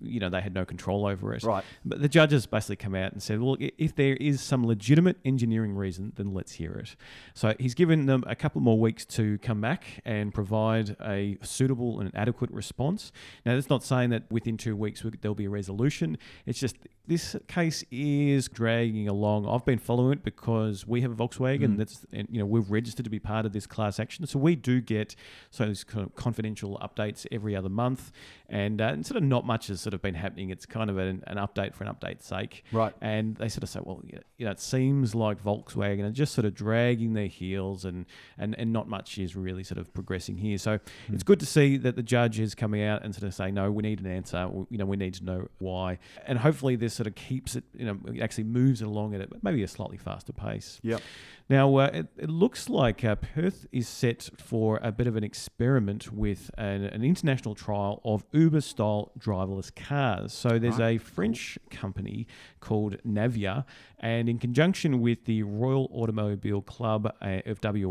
you 0.00 0.20
know, 0.20 0.30
they 0.30 0.40
had 0.40 0.54
no 0.54 0.64
control 0.64 1.06
over 1.06 1.34
it. 1.34 1.42
Right. 1.42 1.64
But 1.84 2.00
the 2.00 2.08
judges 2.08 2.46
basically 2.46 2.76
come 2.76 2.94
out 2.94 3.12
and 3.12 3.22
said, 3.22 3.40
well, 3.40 3.56
if 3.60 3.94
there 3.94 4.16
is 4.16 4.40
some 4.40 4.66
legitimate 4.66 5.18
engineering 5.24 5.74
reason, 5.74 6.12
then 6.16 6.32
let's 6.32 6.52
hear 6.52 6.72
it. 6.72 6.96
So 7.34 7.54
he's 7.58 7.74
given 7.74 8.03
them 8.06 8.24
a 8.26 8.34
couple 8.34 8.60
more 8.60 8.78
weeks 8.78 9.04
to 9.04 9.38
come 9.38 9.60
back 9.60 9.84
and 10.04 10.32
provide 10.32 10.96
a 11.00 11.36
suitable 11.42 12.00
and 12.00 12.10
adequate 12.14 12.50
response. 12.50 13.12
Now, 13.44 13.54
that's 13.54 13.70
not 13.70 13.82
saying 13.82 14.10
that 14.10 14.30
within 14.30 14.56
two 14.56 14.76
weeks 14.76 15.04
there'll 15.20 15.34
be 15.34 15.46
a 15.46 15.50
resolution. 15.50 16.18
It's 16.46 16.58
just 16.58 16.76
this 17.06 17.36
case 17.48 17.84
is 17.90 18.48
dragging 18.48 19.08
along. 19.08 19.46
I've 19.46 19.66
been 19.66 19.78
following 19.78 20.12
it 20.14 20.24
because 20.24 20.86
we 20.86 21.02
have 21.02 21.12
a 21.12 21.14
Volkswagen 21.14 21.76
that's, 21.76 22.06
and, 22.12 22.26
you 22.30 22.38
know, 22.38 22.46
we've 22.46 22.70
registered 22.70 23.04
to 23.04 23.10
be 23.10 23.18
part 23.18 23.44
of 23.44 23.52
this 23.52 23.66
class 23.66 24.00
action. 24.00 24.26
So 24.26 24.38
we 24.38 24.56
do 24.56 24.80
get 24.80 25.14
so 25.50 25.66
these 25.66 25.84
kind 25.84 26.06
of 26.06 26.14
confidential 26.14 26.80
updates 26.82 27.26
every 27.30 27.54
other 27.54 27.68
month, 27.68 28.10
and, 28.48 28.80
uh, 28.80 28.86
and 28.86 29.04
sort 29.04 29.18
of 29.18 29.22
not 29.22 29.44
much 29.44 29.66
has 29.66 29.82
sort 29.82 29.92
of 29.92 30.00
been 30.00 30.14
happening. 30.14 30.48
It's 30.48 30.64
kind 30.64 30.88
of 30.88 30.96
an, 30.96 31.22
an 31.26 31.36
update 31.36 31.74
for 31.74 31.84
an 31.84 31.94
update's 31.94 32.26
sake. 32.26 32.64
Right. 32.72 32.94
And 33.02 33.36
they 33.36 33.50
sort 33.50 33.64
of 33.64 33.68
say, 33.68 33.80
well, 33.82 34.00
you 34.02 34.16
know, 34.16 34.22
you 34.38 34.46
know, 34.46 34.52
it 34.52 34.60
seems 34.60 35.14
like 35.14 35.44
Volkswagen 35.44 36.04
are 36.04 36.10
just 36.10 36.32
sort 36.32 36.46
of 36.46 36.54
dragging 36.54 37.12
their 37.12 37.26
heels 37.26 37.84
and, 37.84 37.93
and, 37.94 38.06
and 38.38 38.54
and 38.58 38.72
not 38.72 38.88
much 38.88 39.18
is 39.18 39.34
really 39.36 39.64
sort 39.64 39.78
of 39.78 39.92
progressing 39.94 40.36
here. 40.38 40.58
So 40.58 40.78
it's 41.12 41.22
good 41.22 41.40
to 41.40 41.46
see 41.46 41.76
that 41.78 41.96
the 41.96 42.02
judge 42.02 42.38
is 42.40 42.54
coming 42.54 42.82
out 42.82 43.02
and 43.04 43.14
sort 43.14 43.24
of 43.24 43.34
saying, 43.34 43.54
no, 43.54 43.70
we 43.70 43.82
need 43.82 44.00
an 44.00 44.06
answer. 44.06 44.48
We- 44.48 44.66
You 44.70 44.78
know, 44.78 44.86
we 44.86 44.96
need 44.96 45.14
to 45.14 45.24
know 45.24 45.48
why. 45.58 45.98
And 46.26 46.38
hopefully 46.38 46.74
this 46.76 46.94
sort 46.94 47.06
of 47.06 47.14
keeps 47.14 47.54
it, 47.56 47.64
you 47.78 47.86
know, 47.86 47.98
it 48.12 48.20
actually 48.20 48.44
moves 48.44 48.82
it 48.82 48.86
along 48.88 49.14
at 49.14 49.28
maybe 49.42 49.62
a 49.62 49.68
slightly 49.68 49.96
faster 49.98 50.32
pace. 50.32 50.80
Yep. 50.82 51.00
Now, 51.48 51.76
uh, 51.76 51.90
it, 51.92 52.06
it 52.16 52.30
looks 52.30 52.68
like 52.70 53.04
uh, 53.04 53.16
Perth 53.16 53.66
is 53.70 53.86
set 53.86 54.30
for 54.38 54.80
a 54.82 54.90
bit 54.90 55.06
of 55.06 55.14
an 55.16 55.22
experiment 55.24 56.10
with 56.12 56.50
an, 56.56 56.84
an 56.84 57.04
international 57.04 57.54
trial 57.54 58.00
of 58.04 58.24
Uber 58.32 58.62
style 58.62 59.12
driverless 59.18 59.70
cars. 59.74 60.32
So, 60.32 60.58
there's 60.58 60.80
a 60.80 60.96
French 60.98 61.58
company 61.70 62.26
called 62.60 62.96
Navya. 63.06 63.64
And 64.00 64.28
in 64.28 64.38
conjunction 64.38 65.00
with 65.02 65.24
the 65.26 65.42
Royal 65.42 65.88
Automobile 65.92 66.62
Club 66.62 67.12
uh, 67.20 67.40
of 67.46 67.58
WA, 67.62 67.83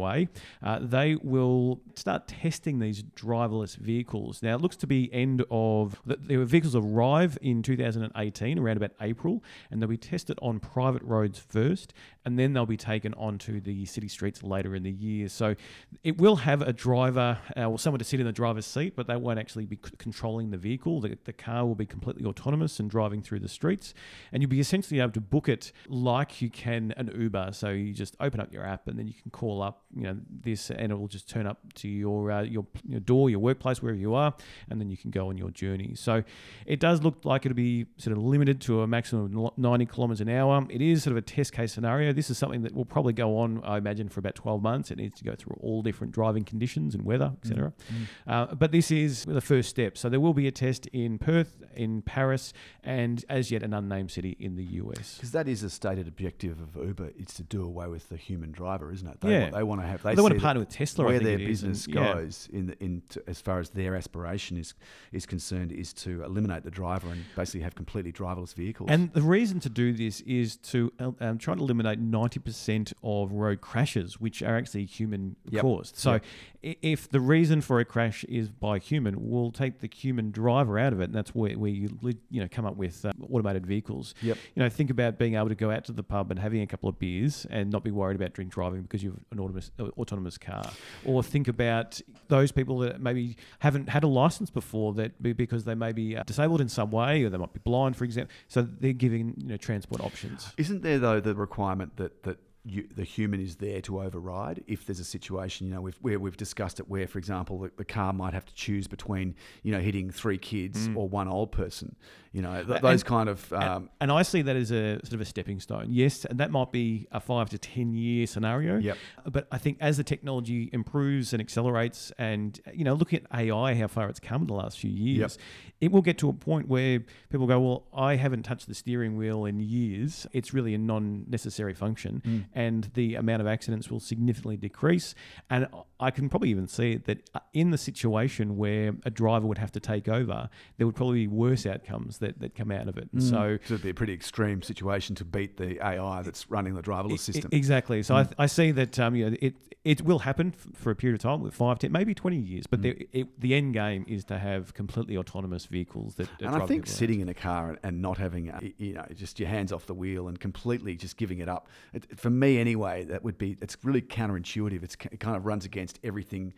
uh, 0.61 0.79
they 0.81 1.15
will 1.15 1.81
start 1.95 2.27
testing 2.27 2.79
these 2.79 3.03
driverless 3.03 3.75
vehicles. 3.77 4.41
Now, 4.41 4.55
it 4.55 4.61
looks 4.61 4.75
to 4.77 4.87
be 4.87 5.13
end 5.13 5.43
of 5.51 6.01
the 6.05 6.43
vehicles 6.45 6.75
arrive 6.75 7.37
in 7.41 7.61
2018, 7.61 8.59
around 8.59 8.77
about 8.77 8.91
April, 9.01 9.43
and 9.69 9.81
they'll 9.81 9.89
be 9.89 9.97
tested 9.97 10.37
on 10.41 10.59
private 10.59 11.03
roads 11.03 11.39
first, 11.39 11.93
and 12.25 12.39
then 12.39 12.53
they'll 12.53 12.65
be 12.65 12.77
taken 12.77 13.13
onto 13.15 13.59
the 13.59 13.85
city 13.85 14.07
streets 14.07 14.43
later 14.43 14.75
in 14.75 14.83
the 14.83 14.91
year. 14.91 15.27
So 15.29 15.55
it 16.03 16.17
will 16.17 16.37
have 16.37 16.61
a 16.61 16.71
driver 16.73 17.37
uh, 17.57 17.65
or 17.65 17.77
someone 17.77 17.99
to 17.99 18.05
sit 18.05 18.19
in 18.19 18.25
the 18.25 18.31
driver's 18.31 18.65
seat, 18.65 18.95
but 18.95 19.07
they 19.07 19.15
won't 19.15 19.39
actually 19.39 19.65
be 19.65 19.77
c- 19.83 19.91
controlling 19.97 20.51
the 20.51 20.57
vehicle. 20.57 21.01
The, 21.01 21.17
the 21.25 21.33
car 21.33 21.65
will 21.65 21.75
be 21.75 21.85
completely 21.85 22.25
autonomous 22.25 22.79
and 22.79 22.89
driving 22.89 23.21
through 23.21 23.39
the 23.39 23.49
streets, 23.49 23.93
and 24.31 24.41
you'll 24.41 24.49
be 24.49 24.59
essentially 24.59 24.99
able 24.99 25.11
to 25.11 25.21
book 25.21 25.49
it 25.49 25.71
like 25.87 26.41
you 26.41 26.49
can 26.49 26.93
an 26.97 27.11
Uber. 27.13 27.49
So 27.51 27.69
you 27.69 27.93
just 27.93 28.15
open 28.19 28.39
up 28.39 28.53
your 28.53 28.65
app 28.65 28.87
and 28.87 28.97
then 28.97 29.07
you 29.07 29.13
can 29.13 29.31
call 29.31 29.61
up, 29.61 29.83
you 29.95 30.03
know, 30.03 30.17
this, 30.29 30.69
and 30.69 30.91
it 30.91 30.95
will 30.95 31.07
just 31.07 31.29
turn 31.29 31.45
up 31.45 31.73
to 31.75 31.87
your 31.87 32.31
uh, 32.31 32.43
your 32.43 32.65
your 32.87 32.99
door, 32.99 33.29
your 33.29 33.39
workplace, 33.39 33.81
wherever 33.81 33.99
you 33.99 34.13
are, 34.13 34.33
and 34.69 34.79
then 34.79 34.89
you 34.89 34.97
can 34.97 35.11
go 35.11 35.27
on 35.27 35.37
your 35.37 35.49
journey. 35.49 35.93
So 35.95 36.23
it 36.65 36.79
does 36.79 37.01
look 37.03 37.25
like 37.25 37.45
it'll 37.45 37.55
be 37.55 37.85
sort 37.97 38.15
of 38.15 38.23
limited 38.23 38.61
to 38.61 38.81
a 38.81 38.87
maximum 38.87 39.37
of 39.37 39.57
90 39.57 39.85
kilometers 39.87 40.21
an 40.21 40.29
hour. 40.29 40.65
It 40.69 40.81
is 40.81 41.03
sort 41.03 41.11
of 41.11 41.17
a 41.17 41.21
test 41.21 41.51
case 41.51 41.73
scenario. 41.73 42.12
This 42.13 42.29
is 42.29 42.37
something 42.37 42.61
that 42.63 42.73
will 42.73 42.85
probably 42.85 43.13
go 43.13 43.37
on, 43.37 43.61
I 43.63 43.77
imagine, 43.77 44.09
for 44.09 44.19
about 44.19 44.35
12 44.35 44.61
months. 44.61 44.91
It 44.91 44.97
needs 44.97 45.15
to 45.19 45.23
go 45.23 45.35
through 45.35 45.57
all 45.59 45.81
different 45.81 46.13
driving 46.13 46.43
conditions 46.43 46.95
and 46.95 47.03
weather, 47.05 47.33
etc. 47.43 47.73
Mm. 47.91 48.07
Uh, 48.27 48.55
but 48.55 48.71
this 48.71 48.91
is 48.91 49.25
the 49.25 49.41
first 49.41 49.69
step. 49.69 49.97
So 49.97 50.09
there 50.09 50.19
will 50.19 50.33
be 50.33 50.47
a 50.47 50.51
test 50.51 50.87
in 50.87 51.17
Perth, 51.17 51.63
in 51.75 52.01
Paris, 52.01 52.53
and 52.83 53.23
as 53.29 53.51
yet 53.51 53.63
an 53.63 53.73
unnamed 53.73 54.11
city 54.11 54.35
in 54.39 54.55
the 54.55 54.63
US. 54.63 55.15
Because 55.15 55.31
that 55.31 55.47
is 55.47 55.63
a 55.63 55.69
stated 55.69 56.07
objective 56.07 56.59
of 56.61 56.75
Uber, 56.75 57.11
It's 57.17 57.33
to 57.35 57.43
do 57.43 57.63
away 57.63 57.87
with 57.87 58.09
the 58.09 58.17
human 58.17 58.51
driver, 58.51 58.91
isn't 58.91 59.07
it? 59.07 59.21
They, 59.21 59.31
Yeah. 59.31 59.41
want, 59.41 59.53
they 59.53 59.63
want 59.63 59.81
to 59.81 59.87
have. 59.87 60.03
They, 60.03 60.15
they 60.15 60.21
want 60.21 60.33
to 60.35 60.39
partner 60.39 60.59
with 60.59 60.69
Tesla. 60.69 61.05
I 61.05 61.07
where 61.07 61.19
think 61.19 61.39
their 61.39 61.47
business 61.47 61.85
and- 61.85 61.95
yeah. 61.95 62.13
goes 62.13 62.49
in 62.51 62.67
the, 62.67 62.83
in 62.83 63.01
to, 63.09 63.23
as 63.27 63.41
far 63.41 63.59
as 63.59 63.69
their 63.71 63.95
aspiration 63.95 64.57
is 64.57 64.73
is 65.11 65.25
concerned 65.25 65.71
is 65.71 65.93
to 65.93 66.23
eliminate 66.23 66.63
the 66.63 66.71
driver 66.71 67.09
and 67.09 67.23
basically 67.35 67.61
have 67.61 67.75
completely 67.75 68.11
driverless 68.11 68.53
vehicles. 68.53 68.89
And 68.89 69.11
the 69.13 69.21
reason 69.21 69.59
to 69.61 69.69
do 69.69 69.93
this 69.93 70.21
is 70.21 70.57
to 70.57 70.91
um, 70.99 71.37
try 71.37 71.55
to 71.55 71.61
eliminate 71.61 71.99
90% 72.11 72.93
of 73.03 73.31
road 73.31 73.61
crashes, 73.61 74.19
which 74.19 74.41
are 74.41 74.57
actually 74.57 74.85
human 74.85 75.35
Yep. 75.49 75.61
caused. 75.61 75.95
So 75.95 76.13
Yep. 76.61 76.77
if 76.81 77.09
the 77.09 77.19
reason 77.19 77.61
for 77.61 77.79
a 77.79 77.85
crash 77.85 78.23
is 78.25 78.49
by 78.49 78.79
human, 78.79 79.15
we'll 79.29 79.51
take 79.51 79.79
the 79.79 79.89
human 79.93 80.31
driver 80.31 80.79
out 80.79 80.93
of 80.93 81.01
it. 81.01 81.05
And 81.05 81.13
that's 81.13 81.33
where, 81.35 81.57
where 81.57 81.69
you, 81.71 81.89
you 82.29 82.41
know, 82.41 82.47
come 82.49 82.65
up 82.65 82.75
with 82.77 83.03
uh, 83.05 83.11
automated 83.29 83.65
vehicles. 83.67 84.15
Yep. 84.21 84.37
You 84.55 84.63
know, 84.63 84.69
think 84.69 84.89
about 84.89 85.17
being 85.17 85.35
able 85.35 85.49
to 85.49 85.55
go 85.55 85.71
out 85.71 85.85
to 85.85 85.91
the 85.91 86.03
pub 86.03 86.31
and 86.31 86.39
having 86.39 86.61
a 86.61 86.67
couple 86.67 86.89
of 86.89 86.97
beers 86.99 87.45
and 87.49 87.69
not 87.71 87.83
be 87.83 87.91
worried 87.91 88.15
about 88.15 88.33
drink 88.33 88.51
driving 88.51 88.81
because 88.83 89.03
you 89.03 89.11
have 89.11 89.19
an 89.31 89.39
autonomous, 89.39 89.71
uh, 89.79 89.83
autonomous 89.97 90.37
car. 90.37 90.69
Or 91.05 91.21
think 91.23 91.47
about 91.47 91.99
those 92.29 92.51
people 92.51 92.79
that 92.79 93.01
maybe 93.01 93.35
haven't 93.59 93.89
had 93.89 94.03
a 94.03 94.07
license 94.07 94.49
before 94.49 94.93
that 94.93 95.21
be- 95.21 95.33
because 95.33 95.65
they 95.65 95.75
may 95.75 95.91
be 95.91 96.15
uh, 96.15 96.23
disabled 96.23 96.61
in 96.61 96.69
some 96.69 96.91
way 96.91 97.23
or 97.23 97.29
they 97.29 97.37
might 97.37 97.53
be 97.53 97.59
blind, 97.63 97.95
for 97.95 98.05
example. 98.05 98.33
So 98.47 98.61
they're 98.61 98.93
giving, 98.93 99.33
you 99.37 99.47
know, 99.47 99.57
transport 99.57 100.01
options. 100.01 100.53
Isn't 100.57 100.81
there 100.83 100.99
though 100.99 101.19
the 101.19 101.35
requirement 101.35 101.92
that 101.97 102.23
that 102.23 102.37
you, 102.65 102.87
the 102.95 103.03
human 103.03 103.41
is 103.41 103.57
there 103.57 103.81
to 103.81 104.01
override 104.01 104.63
if 104.67 104.85
there's 104.85 104.99
a 105.01 105.03
situation 105.03 105.67
you 105.67 105.73
know 105.73 105.81
we've, 105.81 105.97
where 106.01 106.17
we've 106.17 106.37
discussed 106.37 106.79
it 106.79 106.87
where 106.89 107.07
for 107.07 107.17
example 107.19 107.59
the, 107.59 107.71
the 107.75 107.83
car 107.83 108.13
might 108.13 108.33
have 108.33 108.45
to 108.45 108.53
choose 108.53 108.87
between 108.87 109.35
you 109.63 109.71
know 109.73 109.79
hitting 109.81 110.09
three 110.11 110.37
kids 110.37 110.87
or 110.95 111.09
one 111.09 111.27
old 111.27 111.51
person 111.51 111.93
you 112.31 112.41
know 112.41 112.63
th- 112.63 112.81
those 112.81 113.01
And- 113.01 113.05
kind 113.05 113.29
of 113.29 113.51
And- 113.51 113.63
um, 113.63 113.89
and 113.99 114.11
I 114.11 114.21
see 114.21 114.41
that 114.43 114.55
as 114.55 114.71
a 114.71 114.95
sort 115.03 115.13
of 115.13 115.21
a 115.21 115.25
stepping 115.25 115.59
stone. 115.59 115.87
Yes, 115.89 116.25
and 116.25 116.39
that 116.39 116.51
might 116.51 116.71
be 116.71 117.05
a 117.11 117.19
five 117.19 117.49
to 117.51 117.57
ten 117.57 117.93
year 117.93 118.25
scenario. 118.27 118.77
Yep. 118.79 118.97
But 119.31 119.47
I 119.51 119.57
think 119.59 119.77
as 119.79 119.97
the 119.97 120.03
technology 120.03 120.69
improves 120.73 121.31
and 121.33 121.39
accelerates, 121.41 122.11
and 122.17 122.59
you 122.73 122.83
know, 122.85 122.95
looking 122.95 123.19
at 123.23 123.39
AI, 123.39 123.75
how 123.75 123.87
far 123.87 124.09
it's 124.09 124.19
come 124.19 124.41
in 124.41 124.47
the 124.47 124.53
last 124.55 124.79
few 124.79 124.89
years, 124.89 125.37
it 125.79 125.91
will 125.91 126.01
get 126.01 126.17
to 126.19 126.29
a 126.29 126.33
point 126.33 126.67
where 126.67 127.01
people 127.29 127.45
go, 127.45 127.59
"Well, 127.59 127.83
I 127.95 128.15
haven't 128.15 128.43
touched 128.43 128.67
the 128.67 128.73
steering 128.73 129.15
wheel 129.15 129.45
in 129.45 129.59
years. 129.59 130.25
It's 130.33 130.53
really 130.55 130.73
a 130.73 130.77
non-necessary 130.79 131.73
function, 131.75 132.21
Mm. 132.25 132.45
And 132.55 132.89
the 132.93 133.15
amount 133.15 133.41
of 133.41 133.47
accidents 133.47 133.89
will 133.89 133.99
significantly 133.99 134.57
decrease." 134.57 135.15
And 135.49 135.67
I 135.99 136.11
can 136.11 136.29
probably 136.29 136.49
even 136.49 136.67
see 136.67 136.97
that 136.97 137.29
uh, 137.33 137.39
in 137.53 137.71
the 137.71 137.77
situation 137.77 138.57
where 138.57 138.93
a 139.05 139.09
driver 139.09 139.45
would 139.47 139.57
have 139.57 139.71
to 139.73 139.79
take 139.79 140.07
over, 140.09 140.49
there 140.77 140.85
would 140.87 140.95
probably 140.95 141.21
be 141.21 141.27
worse 141.27 141.65
outcomes 141.65 142.17
that, 142.19 142.39
that 142.39 142.55
come 142.55 142.71
out 142.71 142.87
of 142.87 142.97
it. 142.97 143.09
And 143.13 143.21
Mm. 143.21 143.29
So 143.29 143.57
so 143.65 143.73
it'd 143.75 143.83
be 143.83 143.89
a 143.89 143.93
pretty 143.93 144.13
extreme 144.13 144.61
situation 144.61 145.15
to 145.15 145.25
beat 145.25 145.57
the 145.57 145.83
AI 145.85 146.21
that's 146.23 146.49
running 146.51 146.75
the 146.75 146.81
driverless 146.83 147.13
E- 147.13 147.17
system. 147.33 147.49
Exactly. 147.53 148.03
So 148.03 148.15
I, 148.15 148.27
I 148.37 148.45
see 148.47 148.71
that 148.71 148.99
um, 148.99 149.15
you 149.15 149.29
know, 149.29 149.37
it 149.41 149.55
it 149.83 150.01
will 150.01 150.19
happen 150.19 150.53
f- 150.57 150.67
for 150.81 150.91
a 150.91 150.95
period 150.95 151.15
of 151.15 151.21
time, 151.21 151.41
with 151.41 151.53
five, 151.53 151.79
ten, 151.79 151.91
maybe 151.91 152.13
twenty 152.13 152.37
years. 152.37 152.65
Mm. 152.65 152.69
But 152.71 152.81
the, 152.83 153.07
it, 153.11 153.39
the 153.39 153.53
end 153.55 153.73
game 153.73 154.05
is 154.07 154.23
to 154.25 154.37
have 154.37 154.73
completely 154.73 155.17
autonomous 155.17 155.65
vehicles 155.65 156.15
that. 156.15 156.27
and 156.39 156.55
I 156.55 156.65
think 156.65 156.87
sitting 156.87 157.19
in 157.21 157.29
a 157.29 157.33
car 157.33 157.77
and, 157.83 158.01
not 158.01 158.17
having, 158.17 158.47
y- 158.61 158.73
you 158.77 158.93
know, 158.93 159.05
just 159.13 159.39
your 159.39 159.49
hands 159.49 159.71
off 159.71 159.85
the 159.85 159.93
wheel 159.93 160.27
and 160.27 160.39
completely 160.39 160.95
just 160.95 161.15
giving 161.17 161.39
it 161.39 161.49
up, 161.49 161.67
it, 161.93 162.19
for 162.19 162.29
me 162.29 162.42
anyway, 162.43 163.05
that 163.05 163.23
would 163.23 163.37
be, 163.37 163.57
it's 163.61 163.77
really 163.83 164.01
counterintuitive. 164.01 164.83
It's, 164.83 164.95
it 165.11 165.19
kind 165.19 165.35
of 165.35 165.45
runs 165.45 165.65
against 165.65 165.99
everything 166.03 166.53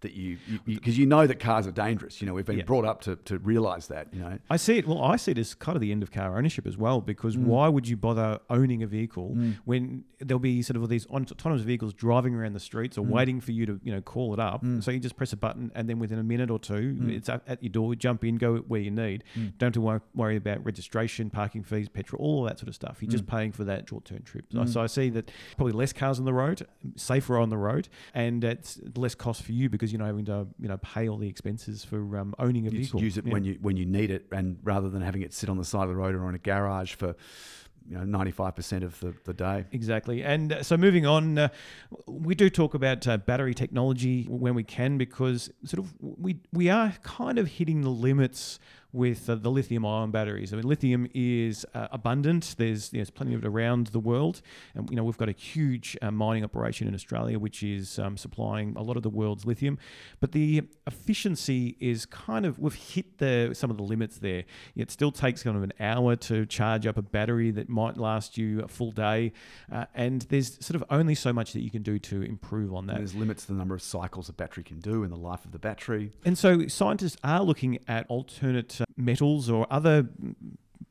that 0.00 0.12
you, 0.14 0.38
because 0.66 0.98
you, 0.98 1.06
know 1.06 1.26
that 1.26 1.40
cars 1.40 1.66
are 1.66 1.70
dangerous. 1.72 2.20
You 2.20 2.26
know, 2.26 2.34
we've 2.34 2.44
been 2.46 2.58
Yeah. 2.58 2.64
brought 2.64 2.84
up 2.84 3.00
to, 3.02 3.16
to 3.16 3.38
realize 3.38 3.88
that, 3.88 4.08
you 4.12 4.20
know. 4.20 4.38
I 4.48 4.56
see 4.56 4.78
it. 4.78 4.86
Well, 4.86 5.02
I 5.02 5.16
see 5.16 5.32
it 5.32 5.38
as 5.38 5.54
kind 5.54 5.76
of 5.76 5.80
the 5.82 5.92
end 5.92 6.02
of 6.02 6.10
car 6.10 6.36
ownership 6.36 6.66
as 6.66 6.76
well, 6.76 7.00
because 7.00 7.36
Mm. 7.36 7.44
why 7.44 7.68
would 7.68 7.88
you 7.88 7.96
bother 7.96 8.38
owning 8.48 8.82
a 8.82 8.86
vehicle 8.86 9.36
when 9.64 10.04
there'll 10.20 10.38
be 10.38 10.62
sort 10.62 10.76
of 10.76 10.88
these 10.88 11.06
autonomous 11.06 11.62
vehicles 11.62 11.92
driving 11.94 12.34
around 12.34 12.52
the 12.52 12.60
streets 12.60 12.96
Mm. 12.96 13.00
or 13.00 13.02
waiting 13.06 13.40
for 13.40 13.52
you 13.52 13.66
to, 13.66 13.80
you 13.82 13.92
know, 13.92 14.00
call 14.00 14.32
it 14.34 14.40
up? 14.40 14.64
So 14.80 14.90
you 14.90 15.00
just 15.00 15.16
press 15.16 15.32
a 15.32 15.36
button, 15.36 15.70
and 15.74 15.88
then 15.88 15.98
within 15.98 16.18
a 16.18 16.22
minute 16.24 16.50
or 16.50 16.58
two, 16.58 16.96
Mm. 17.00 17.10
it's 17.10 17.28
at, 17.28 17.42
at 17.46 17.62
your 17.62 17.70
door. 17.70 17.94
Jump 17.94 18.24
in, 18.24 18.36
go 18.36 18.58
where 18.58 18.80
you 18.80 18.90
need. 18.90 19.24
Don't 19.58 19.74
have 19.74 20.00
to 20.00 20.00
worry 20.14 20.36
about 20.36 20.64
registration, 20.64 21.30
parking 21.30 21.62
fees, 21.62 21.88
petrol, 21.88 22.22
all 22.22 22.44
of 22.44 22.50
that 22.50 22.58
sort 22.58 22.68
of 22.68 22.74
stuff. 22.74 22.98
You're 23.00 23.10
just 23.10 23.24
Mm. 23.26 23.28
paying 23.36 23.52
for 23.52 23.64
that 23.64 23.88
short-term 23.88 24.22
trip. 24.24 24.46
So, 24.52 24.64
so 24.66 24.80
I 24.82 24.86
see 24.86 25.10
that 25.10 25.30
probably 25.56 25.72
less 25.72 25.92
cars 25.92 26.18
on 26.18 26.24
the 26.24 26.32
road, 26.32 26.66
safer 26.96 27.36
on 27.38 27.48
the 27.48 27.56
road, 27.58 27.88
and 28.14 28.42
it's 28.44 28.80
less 28.96 29.14
cost 29.14 29.42
for 29.42 29.52
you 29.52 29.68
because 29.68 29.89
you're 29.92 29.98
not 30.00 30.06
having 30.06 30.24
to, 30.26 30.46
you 30.58 30.68
know, 30.68 30.78
pay 30.78 31.08
all 31.08 31.16
the 31.18 31.28
expenses 31.28 31.84
for 31.84 32.16
um, 32.18 32.34
owning 32.38 32.66
a 32.66 32.70
vehicle. 32.70 33.00
You 33.00 33.00
vehicle. 33.00 33.02
use 33.02 33.18
it 33.18 33.26
Yeah. 33.26 33.32
when 33.32 33.44
you 33.44 33.58
when 33.60 33.76
you 33.76 33.86
need 33.86 34.10
it, 34.10 34.26
and 34.32 34.58
rather 34.62 34.88
than 34.88 35.02
having 35.02 35.22
it 35.22 35.32
sit 35.32 35.48
on 35.48 35.56
the 35.58 35.64
side 35.64 35.84
of 35.84 35.88
the 35.90 35.96
road 35.96 36.14
or 36.14 36.28
in 36.28 36.34
a 36.34 36.38
garage 36.38 36.94
for, 36.94 37.14
you 37.88 37.96
know, 37.96 38.04
ninety 38.04 38.30
five 38.30 38.54
percent 38.54 38.84
of 38.84 38.98
the, 39.00 39.14
the 39.24 39.34
day. 39.34 39.64
Exactly. 39.72 40.22
And 40.22 40.52
uh, 40.52 40.62
so 40.62 40.76
moving 40.76 41.06
on, 41.06 41.38
uh, 41.38 41.48
we 42.06 42.34
do 42.34 42.48
talk 42.50 42.74
about 42.74 43.06
uh, 43.08 43.16
battery 43.18 43.54
technology 43.54 44.26
when 44.28 44.54
we 44.54 44.62
can 44.62 44.98
because 44.98 45.50
sort 45.64 45.84
of 45.84 45.92
we 46.00 46.38
we 46.52 46.68
are 46.68 46.92
kind 47.02 47.38
of 47.38 47.46
hitting 47.48 47.80
the 47.82 47.90
limits 47.90 48.60
with 48.92 49.28
uh, 49.28 49.34
the 49.36 49.50
lithium 49.50 49.86
ion 49.86 50.10
batteries. 50.10 50.52
I 50.52 50.56
mean, 50.56 50.66
lithium 50.66 51.08
is 51.14 51.64
uh, 51.74 51.88
abundant. 51.92 52.54
There's 52.58 52.90
there's 52.90 53.10
plenty 53.10 53.34
of 53.34 53.44
it 53.44 53.46
around 53.46 53.88
the 53.88 54.00
world, 54.00 54.42
and 54.74 54.88
you 54.90 54.96
know 54.96 55.04
we've 55.04 55.18
got 55.18 55.28
a 55.28 55.32
huge 55.32 55.96
uh, 56.02 56.10
mining 56.10 56.44
operation 56.44 56.88
in 56.88 56.94
Australia 56.94 57.38
which 57.38 57.62
is 57.62 57.98
um, 57.98 58.16
supplying 58.16 58.74
a 58.76 58.82
lot 58.82 58.96
of 58.96 59.02
the 59.02 59.10
world's 59.10 59.46
lithium, 59.46 59.78
but 60.20 60.32
the 60.32 60.62
efficiency 60.86 61.76
is 61.80 62.06
kind 62.06 62.44
of 62.46 62.58
we've 62.58 62.74
hit 62.74 63.18
the 63.18 63.50
some 63.54 63.70
of 63.70 63.76
the 63.76 63.82
limits 63.82 64.18
there. 64.18 64.44
It 64.76 64.90
still 64.90 65.12
takes 65.12 65.42
kind 65.42 65.56
of 65.56 65.62
an 65.62 65.72
hour 65.80 66.16
to 66.16 66.46
charge 66.46 66.86
up 66.86 66.96
a 66.96 67.02
battery 67.02 67.50
that 67.52 67.68
might 67.68 67.96
last 67.96 68.36
you 68.36 68.60
a 68.62 68.68
full 68.68 68.90
day, 68.90 69.32
uh, 69.70 69.86
and 69.94 70.22
there's 70.22 70.64
sort 70.64 70.76
of 70.76 70.84
only 70.90 71.14
so 71.14 71.32
much 71.32 71.52
that 71.52 71.60
you 71.60 71.70
can 71.70 71.82
do 71.82 71.98
to 71.98 72.22
improve 72.22 72.74
on 72.74 72.86
that. 72.86 72.96
There's 72.96 73.14
limits 73.14 73.46
to 73.46 73.52
the 73.52 73.58
number 73.58 73.74
of 73.74 73.82
cycles 73.82 74.28
a 74.28 74.32
battery 74.32 74.64
can 74.64 74.80
do 74.80 75.04
in 75.04 75.10
the 75.10 75.16
life 75.16 75.44
of 75.44 75.52
the 75.52 75.58
battery. 75.58 76.12
And 76.24 76.36
so 76.36 76.66
scientists 76.68 77.16
are 77.22 77.42
looking 77.42 77.78
at 77.86 78.06
alternate 78.08 78.79
Uh, 78.80 78.84
metals 78.96 79.48
or 79.50 79.66
other 79.70 80.08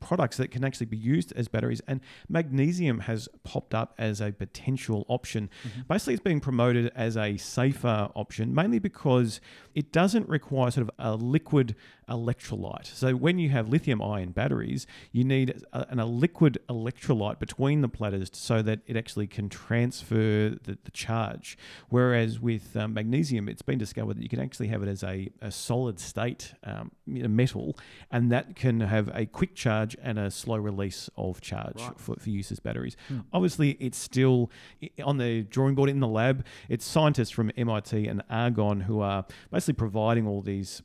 products 0.00 0.38
that 0.38 0.50
can 0.50 0.64
actually 0.64 0.86
be 0.86 0.96
used 0.96 1.32
as 1.36 1.46
batteries. 1.46 1.80
And 1.86 2.00
magnesium 2.28 3.00
has 3.00 3.28
popped 3.44 3.74
up 3.74 3.94
as 3.98 4.20
a 4.20 4.32
potential 4.32 5.04
option. 5.08 5.50
Mm-hmm. 5.62 5.80
Basically 5.88 6.14
it's 6.14 6.22
being 6.22 6.40
promoted 6.40 6.90
as 6.96 7.16
a 7.16 7.36
safer 7.36 8.08
option 8.16 8.54
mainly 8.54 8.78
because 8.78 9.40
it 9.74 9.92
doesn't 9.92 10.28
require 10.28 10.70
sort 10.70 10.88
of 10.88 10.90
a 10.98 11.14
liquid 11.14 11.76
electrolyte 12.10 12.86
so 12.86 13.12
when 13.14 13.38
you 13.38 13.48
have 13.50 13.68
lithium 13.68 14.02
ion 14.02 14.30
batteries 14.30 14.86
you 15.12 15.24
need 15.24 15.62
a, 15.72 15.86
an, 15.90 15.98
a 16.00 16.06
liquid 16.06 16.58
electrolyte 16.68 17.38
between 17.38 17.80
the 17.80 17.88
platters 17.88 18.28
so 18.32 18.60
that 18.62 18.80
it 18.86 18.96
actually 18.96 19.26
can 19.26 19.48
transfer 19.48 20.50
the, 20.64 20.76
the 20.84 20.90
charge 20.92 21.56
whereas 21.88 22.40
with 22.40 22.76
um, 22.76 22.94
magnesium 22.94 23.48
it's 23.48 23.62
been 23.62 23.78
discovered 23.78 24.16
that 24.16 24.22
you 24.22 24.28
can 24.28 24.40
actually 24.40 24.68
have 24.68 24.82
it 24.82 24.88
as 24.88 25.02
a, 25.02 25.30
a 25.40 25.50
solid 25.50 25.98
state 25.98 26.54
um, 26.64 26.90
metal 27.06 27.76
and 28.10 28.30
that 28.32 28.54
can 28.56 28.80
have 28.80 29.10
a 29.14 29.24
quick 29.26 29.54
charge 29.54 29.96
and 30.02 30.18
a 30.18 30.30
slow 30.30 30.56
release 30.56 31.08
of 31.16 31.40
charge 31.40 31.80
Right. 31.80 31.98
for, 31.98 32.16
for 32.16 32.30
use 32.30 32.50
as 32.50 32.58
batteries. 32.60 32.96
Obviously, 33.32 33.70
it's 33.80 33.96
still 33.98 34.50
on 35.04 35.18
the 35.18 35.42
drawing 35.42 35.74
board 35.74 35.88
in 35.88 36.00
the 36.00 36.08
lab. 36.08 36.44
It's 36.68 36.84
scientists 36.84 37.30
from 37.30 37.50
MIT 37.56 38.06
and 38.08 38.22
Argonne 38.28 38.80
who 38.80 39.00
are 39.00 39.24
basically 39.50 39.74
providing 39.74 40.26
all 40.26 40.42
these 40.42 40.82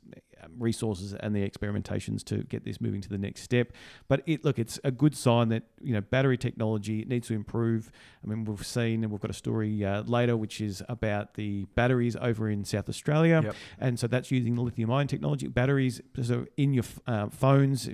resources 0.58 1.14
and 1.14 1.34
the 1.34 1.48
experimentations 1.48 2.22
to 2.24 2.38
get 2.44 2.64
this 2.64 2.80
moving 2.80 3.00
to 3.00 3.08
the 3.08 3.18
next 3.18 3.42
step. 3.42 3.72
But 4.08 4.22
it 4.26 4.44
look, 4.44 4.58
it's 4.58 4.78
a 4.84 4.90
good 4.90 5.16
sign 5.16 5.48
that 5.50 5.64
you 5.80 5.92
know 5.92 6.00
battery 6.00 6.36
technology 6.38 7.04
needs 7.06 7.28
to 7.28 7.34
improve. 7.34 7.90
I 8.24 8.28
mean, 8.28 8.44
we've 8.44 8.66
seen 8.66 9.02
and 9.02 9.10
we've 9.12 9.20
got 9.20 9.30
a 9.30 9.34
story 9.34 9.84
uh, 9.84 10.02
later 10.02 10.36
which 10.36 10.60
is 10.60 10.82
about 10.88 11.34
the 11.34 11.64
batteries 11.74 12.16
over 12.16 12.48
in 12.50 12.64
South 12.64 12.88
Australia, 12.88 13.40
Yep. 13.44 13.56
and 13.78 13.98
so 13.98 14.06
that's 14.06 14.30
using 14.30 14.54
the 14.54 14.62
lithium 14.62 14.90
ion 14.90 15.06
technology. 15.06 15.48
Batteries, 15.48 16.00
so 16.22 16.46
in 16.56 16.74
your 16.74 16.84
uh, 17.06 17.28
phones. 17.28 17.88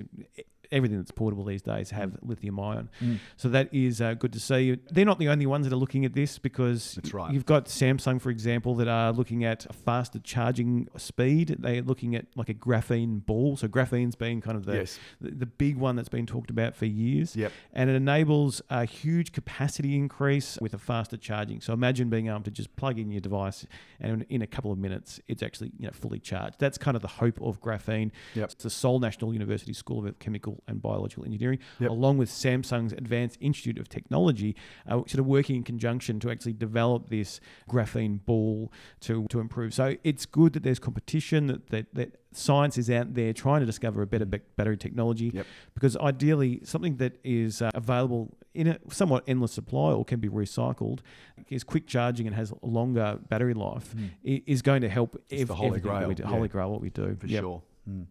Everything 0.73 0.97
that's 0.97 1.11
portable 1.11 1.45
these 1.45 1.61
days 1.61 1.91
have 1.91 2.17
lithium 2.21 2.59
ion, 2.59 2.89
Mm. 3.01 3.19
so 3.37 3.47
that 3.49 3.69
is 3.73 4.01
uh, 4.01 4.13
good 4.15 4.33
to 4.33 4.39
see. 4.39 4.77
They're 4.91 5.05
not 5.05 5.19
the 5.19 5.29
only 5.29 5.45
ones 5.45 5.65
that 5.67 5.73
are 5.73 5.77
looking 5.77 6.03
at 6.03 6.13
this 6.13 6.37
because 6.39 6.99
right. 7.13 7.31
you've 7.31 7.45
got 7.45 7.65
Samsung, 7.65 8.19
for 8.19 8.29
example, 8.31 8.73
that 8.75 8.87
are 8.87 9.11
looking 9.13 9.43
at 9.45 9.65
a 9.67 9.73
faster 9.73 10.19
charging 10.19 10.87
speed. 10.97 11.55
They're 11.59 11.81
looking 11.83 12.15
at 12.15 12.25
like 12.35 12.49
a 12.49 12.53
graphene 12.53 13.25
ball. 13.25 13.55
So 13.55 13.67
graphene's 13.67 14.15
been 14.15 14.41
kind 14.41 14.57
of 14.57 14.65
the 14.65 14.73
Yes. 14.73 14.99
the, 15.21 15.31
the 15.31 15.45
big 15.45 15.77
one 15.77 15.95
that's 15.95 16.09
been 16.09 16.25
talked 16.25 16.49
about 16.49 16.75
for 16.75 16.85
years. 16.85 17.35
Yep. 17.35 17.51
And 17.73 17.89
it 17.89 17.95
enables 17.95 18.61
a 18.69 18.85
huge 18.85 19.31
capacity 19.31 19.95
increase 19.95 20.57
with 20.59 20.73
a 20.73 20.77
faster 20.79 21.17
charging. 21.17 21.61
So 21.61 21.73
imagine 21.73 22.09
being 22.09 22.27
able 22.27 22.41
to 22.41 22.51
just 22.51 22.75
plug 22.75 22.97
in 22.97 23.11
your 23.11 23.21
device 23.21 23.67
and 23.99 24.25
in 24.29 24.41
a 24.41 24.47
couple 24.47 24.71
of 24.71 24.77
minutes 24.79 25.19
it's 25.27 25.43
actually 25.43 25.71
you 25.77 25.85
know 25.85 25.91
fully 25.93 26.19
charged. 26.19 26.55
That's 26.59 26.77
kind 26.79 26.95
of 26.95 27.01
the 27.01 27.07
hope 27.07 27.39
of 27.41 27.61
graphene. 27.61 28.09
Yep. 28.33 28.51
It's 28.51 28.63
the 28.63 28.69
Seoul 28.71 28.99
National 28.99 29.31
University 29.33 29.73
School 29.73 30.07
of 30.07 30.17
Chemical 30.19 30.62
and 30.67 30.81
Biological 30.81 31.25
Engineering, 31.25 31.59
Yep. 31.79 31.89
along 31.89 32.17
with 32.17 32.29
Samsung's 32.29 32.93
Advanced 32.93 33.37
Institute 33.41 33.77
of 33.77 33.89
Technology, 33.89 34.55
uh, 34.87 34.97
sort 34.97 35.15
of 35.19 35.25
working 35.25 35.55
in 35.57 35.63
conjunction 35.63 36.19
to 36.21 36.29
actually 36.31 36.53
develop 36.53 37.09
this 37.09 37.39
graphene 37.69 38.19
ball 38.25 38.71
to, 39.01 39.25
to 39.29 39.39
improve. 39.39 39.73
So 39.73 39.95
it's 40.03 40.25
good 40.25 40.53
that 40.53 40.63
there's 40.63 40.79
competition, 40.79 41.47
that, 41.47 41.67
that, 41.67 41.93
that 41.95 42.17
science 42.31 42.77
is 42.77 42.89
out 42.89 43.13
there 43.13 43.33
trying 43.33 43.59
to 43.59 43.65
discover 43.65 44.01
a 44.01 44.07
better 44.07 44.25
ba- 44.25 44.41
battery 44.55 44.77
technology, 44.77 45.31
Yep. 45.33 45.45
because 45.73 45.97
ideally 45.97 46.61
something 46.63 46.97
that 46.97 47.17
is 47.23 47.61
uh, 47.61 47.69
available 47.75 48.35
in 48.53 48.67
a 48.67 48.77
somewhat 48.89 49.23
endless 49.27 49.51
supply 49.51 49.91
or 49.91 50.05
can 50.05 50.19
be 50.19 50.29
recycled 50.29 50.99
is 51.49 51.63
quick 51.63 51.87
charging 51.87 52.27
and 52.27 52.35
has 52.35 52.51
a 52.51 52.65
longer 52.65 53.19
battery 53.27 53.53
life 53.55 53.95
i- 54.27 54.43
is 54.45 54.61
going 54.61 54.81
to 54.81 54.89
help 54.89 55.19
It's 55.29 55.41
ev- 55.41 55.47
the 55.47 55.55
holy 55.55 55.79
grail, 55.79 56.11
do, 56.11 56.21
yeah. 56.23 56.29
holy 56.29 56.47
grail 56.47 56.71
what 56.71 56.79
we 56.81 56.89
do 56.91 57.15
for 57.19 57.25
Yep. 57.27 57.41
sure. 57.41 57.61
Mm. 57.89 58.05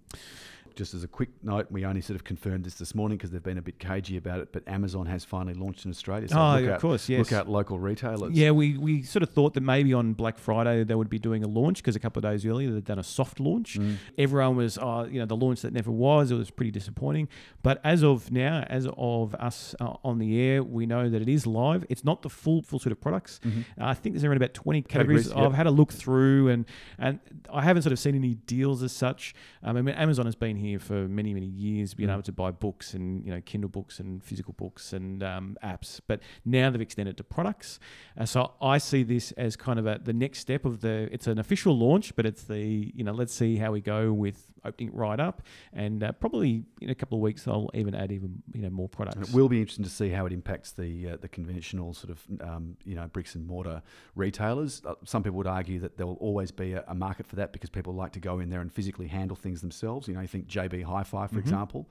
Just 0.77 0.95
as 0.95 1.05
a 1.05 1.09
quick 1.09 1.31
note, 1.43 1.67
we 1.71 1.85
only 1.85 2.01
sort 2.01 2.15
of 2.17 2.25
confirmed 2.25 2.65
this 2.65 2.75
this 2.75 2.95
morning 2.95 3.19
because 3.19 3.31
they've 3.31 3.43
been 3.43 3.59
a 3.59 3.63
bit 3.63 3.79
cagey 3.79 4.17
about 4.17 4.41
it, 4.41 4.53
but 4.53 4.67
Amazon 4.67 5.07
has 5.07 5.25
finally 5.25 5.55
launched 5.55 5.85
in 5.85 5.91
Australia. 5.91 6.29
So 6.29 6.37
Oh, 6.39 6.55
look 6.55 6.65
of 6.65 6.71
out, 6.71 6.81
course, 6.81 7.09
yes. 7.09 7.19
Look 7.19 7.33
out 7.33 7.49
local 7.49 7.79
retailers. 7.79 8.33
Yeah, 8.33 8.51
we, 8.53 8.77
we 8.79 9.03
sort 9.03 9.23
of 9.23 9.31
thought 9.31 9.55
that 9.55 9.61
maybe 9.63 9.93
on 9.93 10.13
Black 10.13 10.39
Friday 10.39 10.85
they 10.85 10.95
would 10.95 11.11
be 11.11 11.19
doing 11.19 11.45
a 11.45 11.49
launch 11.49 11.79
because 11.79 11.97
a 11.97 12.01
couple 12.01 12.25
of 12.25 12.31
days 12.31 12.45
earlier 12.47 12.71
they'd 12.71 12.85
done 12.85 12.99
a 12.99 13.03
soft 13.05 13.41
launch. 13.41 13.79
Mm. 13.79 13.97
Everyone 14.19 14.57
was, 14.57 14.79
oh, 14.79 15.05
you 15.05 15.19
know, 15.21 15.27
the 15.27 15.37
launch 15.37 15.63
that 15.63 15.73
never 15.73 15.91
was. 15.91 16.31
It 16.31 16.37
was 16.37 16.51
pretty 16.51 16.71
disappointing. 16.71 17.29
But 17.63 17.81
as 17.85 18.03
of 18.03 18.31
now, 18.33 18.65
as 18.69 18.89
of 18.97 19.35
us 19.37 19.75
uh, 19.81 19.95
on 20.05 20.19
the 20.19 20.41
air, 20.41 20.63
we 20.63 20.87
know 20.87 21.09
that 21.09 21.23
it 21.23 21.29
is 21.29 21.47
live. 21.47 21.85
It's 21.89 22.05
not 22.05 22.23
the 22.23 22.31
full 22.31 22.63
full 22.63 22.79
suite 22.79 22.93
of 22.93 23.01
products. 23.01 23.41
Mhm. 23.45 23.65
I 23.79 23.95
think 23.95 24.15
there's 24.15 24.25
around 24.25 24.37
about 24.39 24.55
20 24.55 24.83
categories. 24.83 25.25
Categories, 25.29 25.29
yep. 25.29 25.51
I've 25.51 25.57
had 25.57 25.67
a 25.67 25.71
look 25.71 25.93
through 25.93 26.49
and 26.49 26.65
and 26.99 27.19
I 27.53 27.63
haven't 27.63 27.83
sort 27.83 27.93
of 27.93 27.99
seen 27.99 28.15
any 28.15 28.35
deals 28.35 28.83
as 28.83 28.93
such. 28.93 29.35
Um, 29.63 29.77
I 29.77 29.83
mean, 29.83 29.95
Amazon 29.95 30.27
has 30.27 30.35
been 30.35 30.57
here 30.63 30.79
for 30.79 31.07
many, 31.09 31.35
many 31.35 31.47
years, 31.47 31.95
being 31.95 32.09
Mm. 32.09 32.13
able 32.15 32.23
to 32.23 32.33
buy 32.33 32.51
books 32.51 32.95
and, 32.95 33.25
you 33.25 33.33
know, 33.33 33.41
Kindle 33.43 33.69
books 33.71 34.01
and 34.01 34.23
physical 34.23 34.55
books 34.55 34.93
and 34.93 35.23
um, 35.23 35.57
apps. 35.63 36.01
But 36.07 36.21
now 36.45 36.71
they've 36.71 36.81
extended 36.81 37.17
to 37.19 37.25
products. 37.25 37.79
Uh, 38.19 38.25
so 38.25 38.53
I 38.63 38.79
see 38.79 39.03
this 39.03 39.33
as 39.33 39.57
kind 39.57 39.79
of 39.79 39.87
a, 39.87 40.01
the 40.03 40.13
next 40.13 40.39
step 40.39 40.65
of 40.65 40.81
the, 40.81 41.09
it's 41.13 41.27
an 41.27 41.39
official 41.39 41.77
launch, 41.77 42.15
but 42.17 42.25
it's 42.27 42.45
the, 42.45 42.93
you 42.95 43.05
know, 43.05 43.13
let's 43.13 43.35
see 43.35 43.57
how 43.57 43.73
we 43.73 43.81
go 43.81 44.13
with 44.13 44.47
opening 44.65 44.89
it 44.91 44.95
right 44.95 45.19
up. 45.19 45.43
And 45.73 46.05
uh, 46.05 46.13
probably 46.13 46.65
in 46.81 46.91
a 46.91 46.95
couple 46.95 47.19
of 47.19 47.23
weeks, 47.23 47.49
I'll 47.49 47.69
even 47.75 47.95
add 47.95 48.13
even, 48.13 48.43
you 48.55 48.63
know, 48.63 48.71
more 48.71 48.85
And 48.85 48.93
products. 48.93 49.29
it 49.31 49.35
will 49.35 49.49
be 49.49 49.59
interesting 49.61 49.85
to 49.85 49.91
see 49.91 50.11
how 50.11 50.25
it 50.27 50.33
impacts 50.33 50.71
the 50.73 51.09
uh, 51.11 51.17
the 51.21 51.29
conventional 51.29 51.93
sort 51.95 52.11
of 52.11 52.25
um, 52.41 52.77
you 52.85 52.95
know 52.95 53.09
bricks 53.09 53.35
and 53.35 53.45
mortar 53.47 53.83
retailers. 54.15 54.83
Uh, 54.87 54.95
some 55.05 55.23
people 55.23 55.37
would 55.39 55.47
argue 55.47 55.81
that 55.81 55.97
there 55.97 56.07
will 56.07 56.17
always 56.21 56.51
be 56.53 56.73
a, 56.75 56.85
a 56.87 56.95
market 56.95 57.27
for 57.27 57.37
that 57.37 57.53
because 57.53 57.71
people 57.71 57.93
like 57.95 58.13
to 58.13 58.21
go 58.21 58.39
in 58.39 58.51
there 58.51 58.61
and 58.61 58.73
physically 58.73 59.09
handle 59.09 59.37
things 59.37 59.61
themselves. 59.61 60.07
You 60.07 60.15
know, 60.15 60.21
you 60.21 60.29
think 60.29 60.47
JB 60.53 60.83
Hi-Fi, 60.83 61.27
for 61.27 61.35
Mhm. 61.37 61.39
example. 61.41 61.89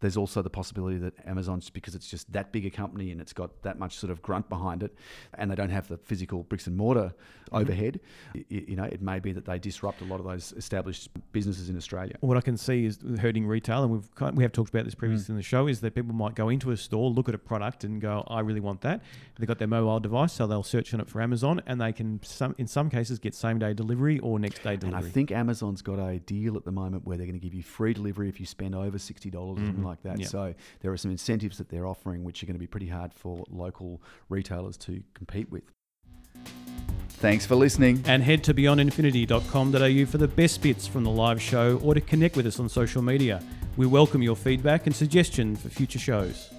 There's 0.00 0.16
also 0.16 0.40
the 0.42 0.50
possibility 0.50 0.96
that 0.98 1.14
Amazon's 1.26 1.68
because 1.70 1.94
it's 1.94 2.08
just 2.08 2.32
that 2.32 2.52
big 2.52 2.64
a 2.66 2.70
company 2.70 3.10
and 3.12 3.20
it's 3.20 3.32
got 3.34 3.62
that 3.62 3.78
much 3.78 3.96
sort 3.96 4.10
of 4.10 4.22
grunt 4.22 4.48
behind 4.48 4.82
it, 4.82 4.94
and 5.34 5.50
they 5.50 5.54
don't 5.54 5.70
have 5.70 5.88
the 5.88 5.98
physical 5.98 6.42
bricks 6.44 6.66
and 6.66 6.76
mortar 6.76 7.12
overhead. 7.52 8.00
y- 8.34 8.44
y- 8.50 8.64
you 8.68 8.76
know, 8.76 8.84
it 8.84 9.02
may 9.02 9.18
be 9.18 9.32
that 9.32 9.44
they 9.44 9.58
disrupt 9.58 10.00
a 10.00 10.04
lot 10.04 10.20
of 10.20 10.24
those 10.26 10.52
established 10.52 11.08
businesses 11.32 11.68
in 11.68 11.76
Australia. 11.76 12.14
What 12.20 12.36
I 12.36 12.40
can 12.40 12.56
see 12.56 12.84
is 12.86 12.98
hurting 13.20 13.46
retail, 13.46 13.82
and 13.82 13.92
we've 13.92 14.14
kind 14.14 14.36
we 14.36 14.42
have 14.44 14.52
talked 14.52 14.70
about 14.70 14.84
this 14.84 14.94
previously 14.94 15.32
in 15.32 15.36
the 15.36 15.42
show, 15.42 15.66
is 15.66 15.80
that 15.80 15.94
people 15.94 16.14
might 16.14 16.34
go 16.34 16.48
into 16.48 16.70
a 16.70 16.76
store, 16.76 17.10
look 17.10 17.28
at 17.28 17.34
a 17.34 17.38
product, 17.38 17.84
and 17.84 18.00
go, 18.00 18.24
"I 18.28 18.40
really 18.40 18.60
want 18.60 18.80
that." 18.82 19.02
They've 19.38 19.48
got 19.48 19.58
their 19.58 19.68
mobile 19.68 20.00
device, 20.00 20.32
so 20.32 20.46
they'll 20.46 20.62
search 20.62 20.94
on 20.94 21.00
it 21.00 21.08
for 21.08 21.20
Amazon, 21.20 21.60
and 21.66 21.80
they 21.80 21.92
can 21.92 22.20
some 22.22 22.54
in 22.56 22.66
some 22.66 22.88
cases 22.88 23.18
get 23.18 23.34
same 23.34 23.58
day 23.58 23.74
delivery 23.74 24.18
or 24.20 24.38
next 24.38 24.62
day 24.62 24.76
delivery. 24.76 24.98
And. 24.98 25.06
I 25.06 25.10
think 25.10 25.30
Amazon's 25.32 25.82
got 25.82 25.98
a 25.98 26.18
deal 26.20 26.56
at 26.56 26.64
the 26.64 26.72
moment 26.72 27.04
where 27.06 27.16
they're 27.16 27.26
going 27.26 27.38
to 27.38 27.44
give 27.44 27.54
you 27.54 27.62
free 27.62 27.92
delivery 27.92 28.28
if 28.28 28.38
you 28.40 28.46
spend 28.46 28.74
over 28.74 28.98
sixty 28.98 29.28
dollars 29.30 29.58
Mhm. 29.58 29.76
Like 29.90 30.02
that. 30.02 30.18
Yeah. 30.18 30.26
So 30.26 30.54
there 30.80 30.92
are 30.92 30.96
some 30.96 31.10
incentives 31.10 31.58
that 31.58 31.68
they're 31.68 31.86
offering, 31.86 32.24
which 32.24 32.42
are 32.42 32.46
going 32.46 32.54
to 32.54 32.60
be 32.60 32.66
pretty 32.66 32.88
hard 32.88 33.12
for 33.12 33.44
local 33.50 34.00
retailers 34.28 34.76
to 34.78 35.02
compete 35.14 35.50
with. 35.50 35.64
Thanks 37.08 37.44
for 37.44 37.54
listening. 37.54 38.02
and 38.06 38.22
head 38.22 38.42
to 38.44 38.54
beyondinfinity.com.au 38.54 40.06
for 40.06 40.18
the 40.18 40.28
best 40.28 40.62
bits 40.62 40.86
from 40.86 41.04
the 41.04 41.10
live 41.10 41.42
show 41.42 41.78
or 41.82 41.92
to 41.94 42.00
connect 42.00 42.36
with 42.36 42.46
us 42.46 42.58
on 42.58 42.68
social 42.68 43.02
media. 43.02 43.42
We 43.76 43.86
welcome 43.86 44.22
your 44.22 44.36
feedback 44.36 44.86
and 44.86 44.94
suggestion 44.94 45.54
for 45.56 45.68
future 45.68 45.98
shows. 45.98 46.50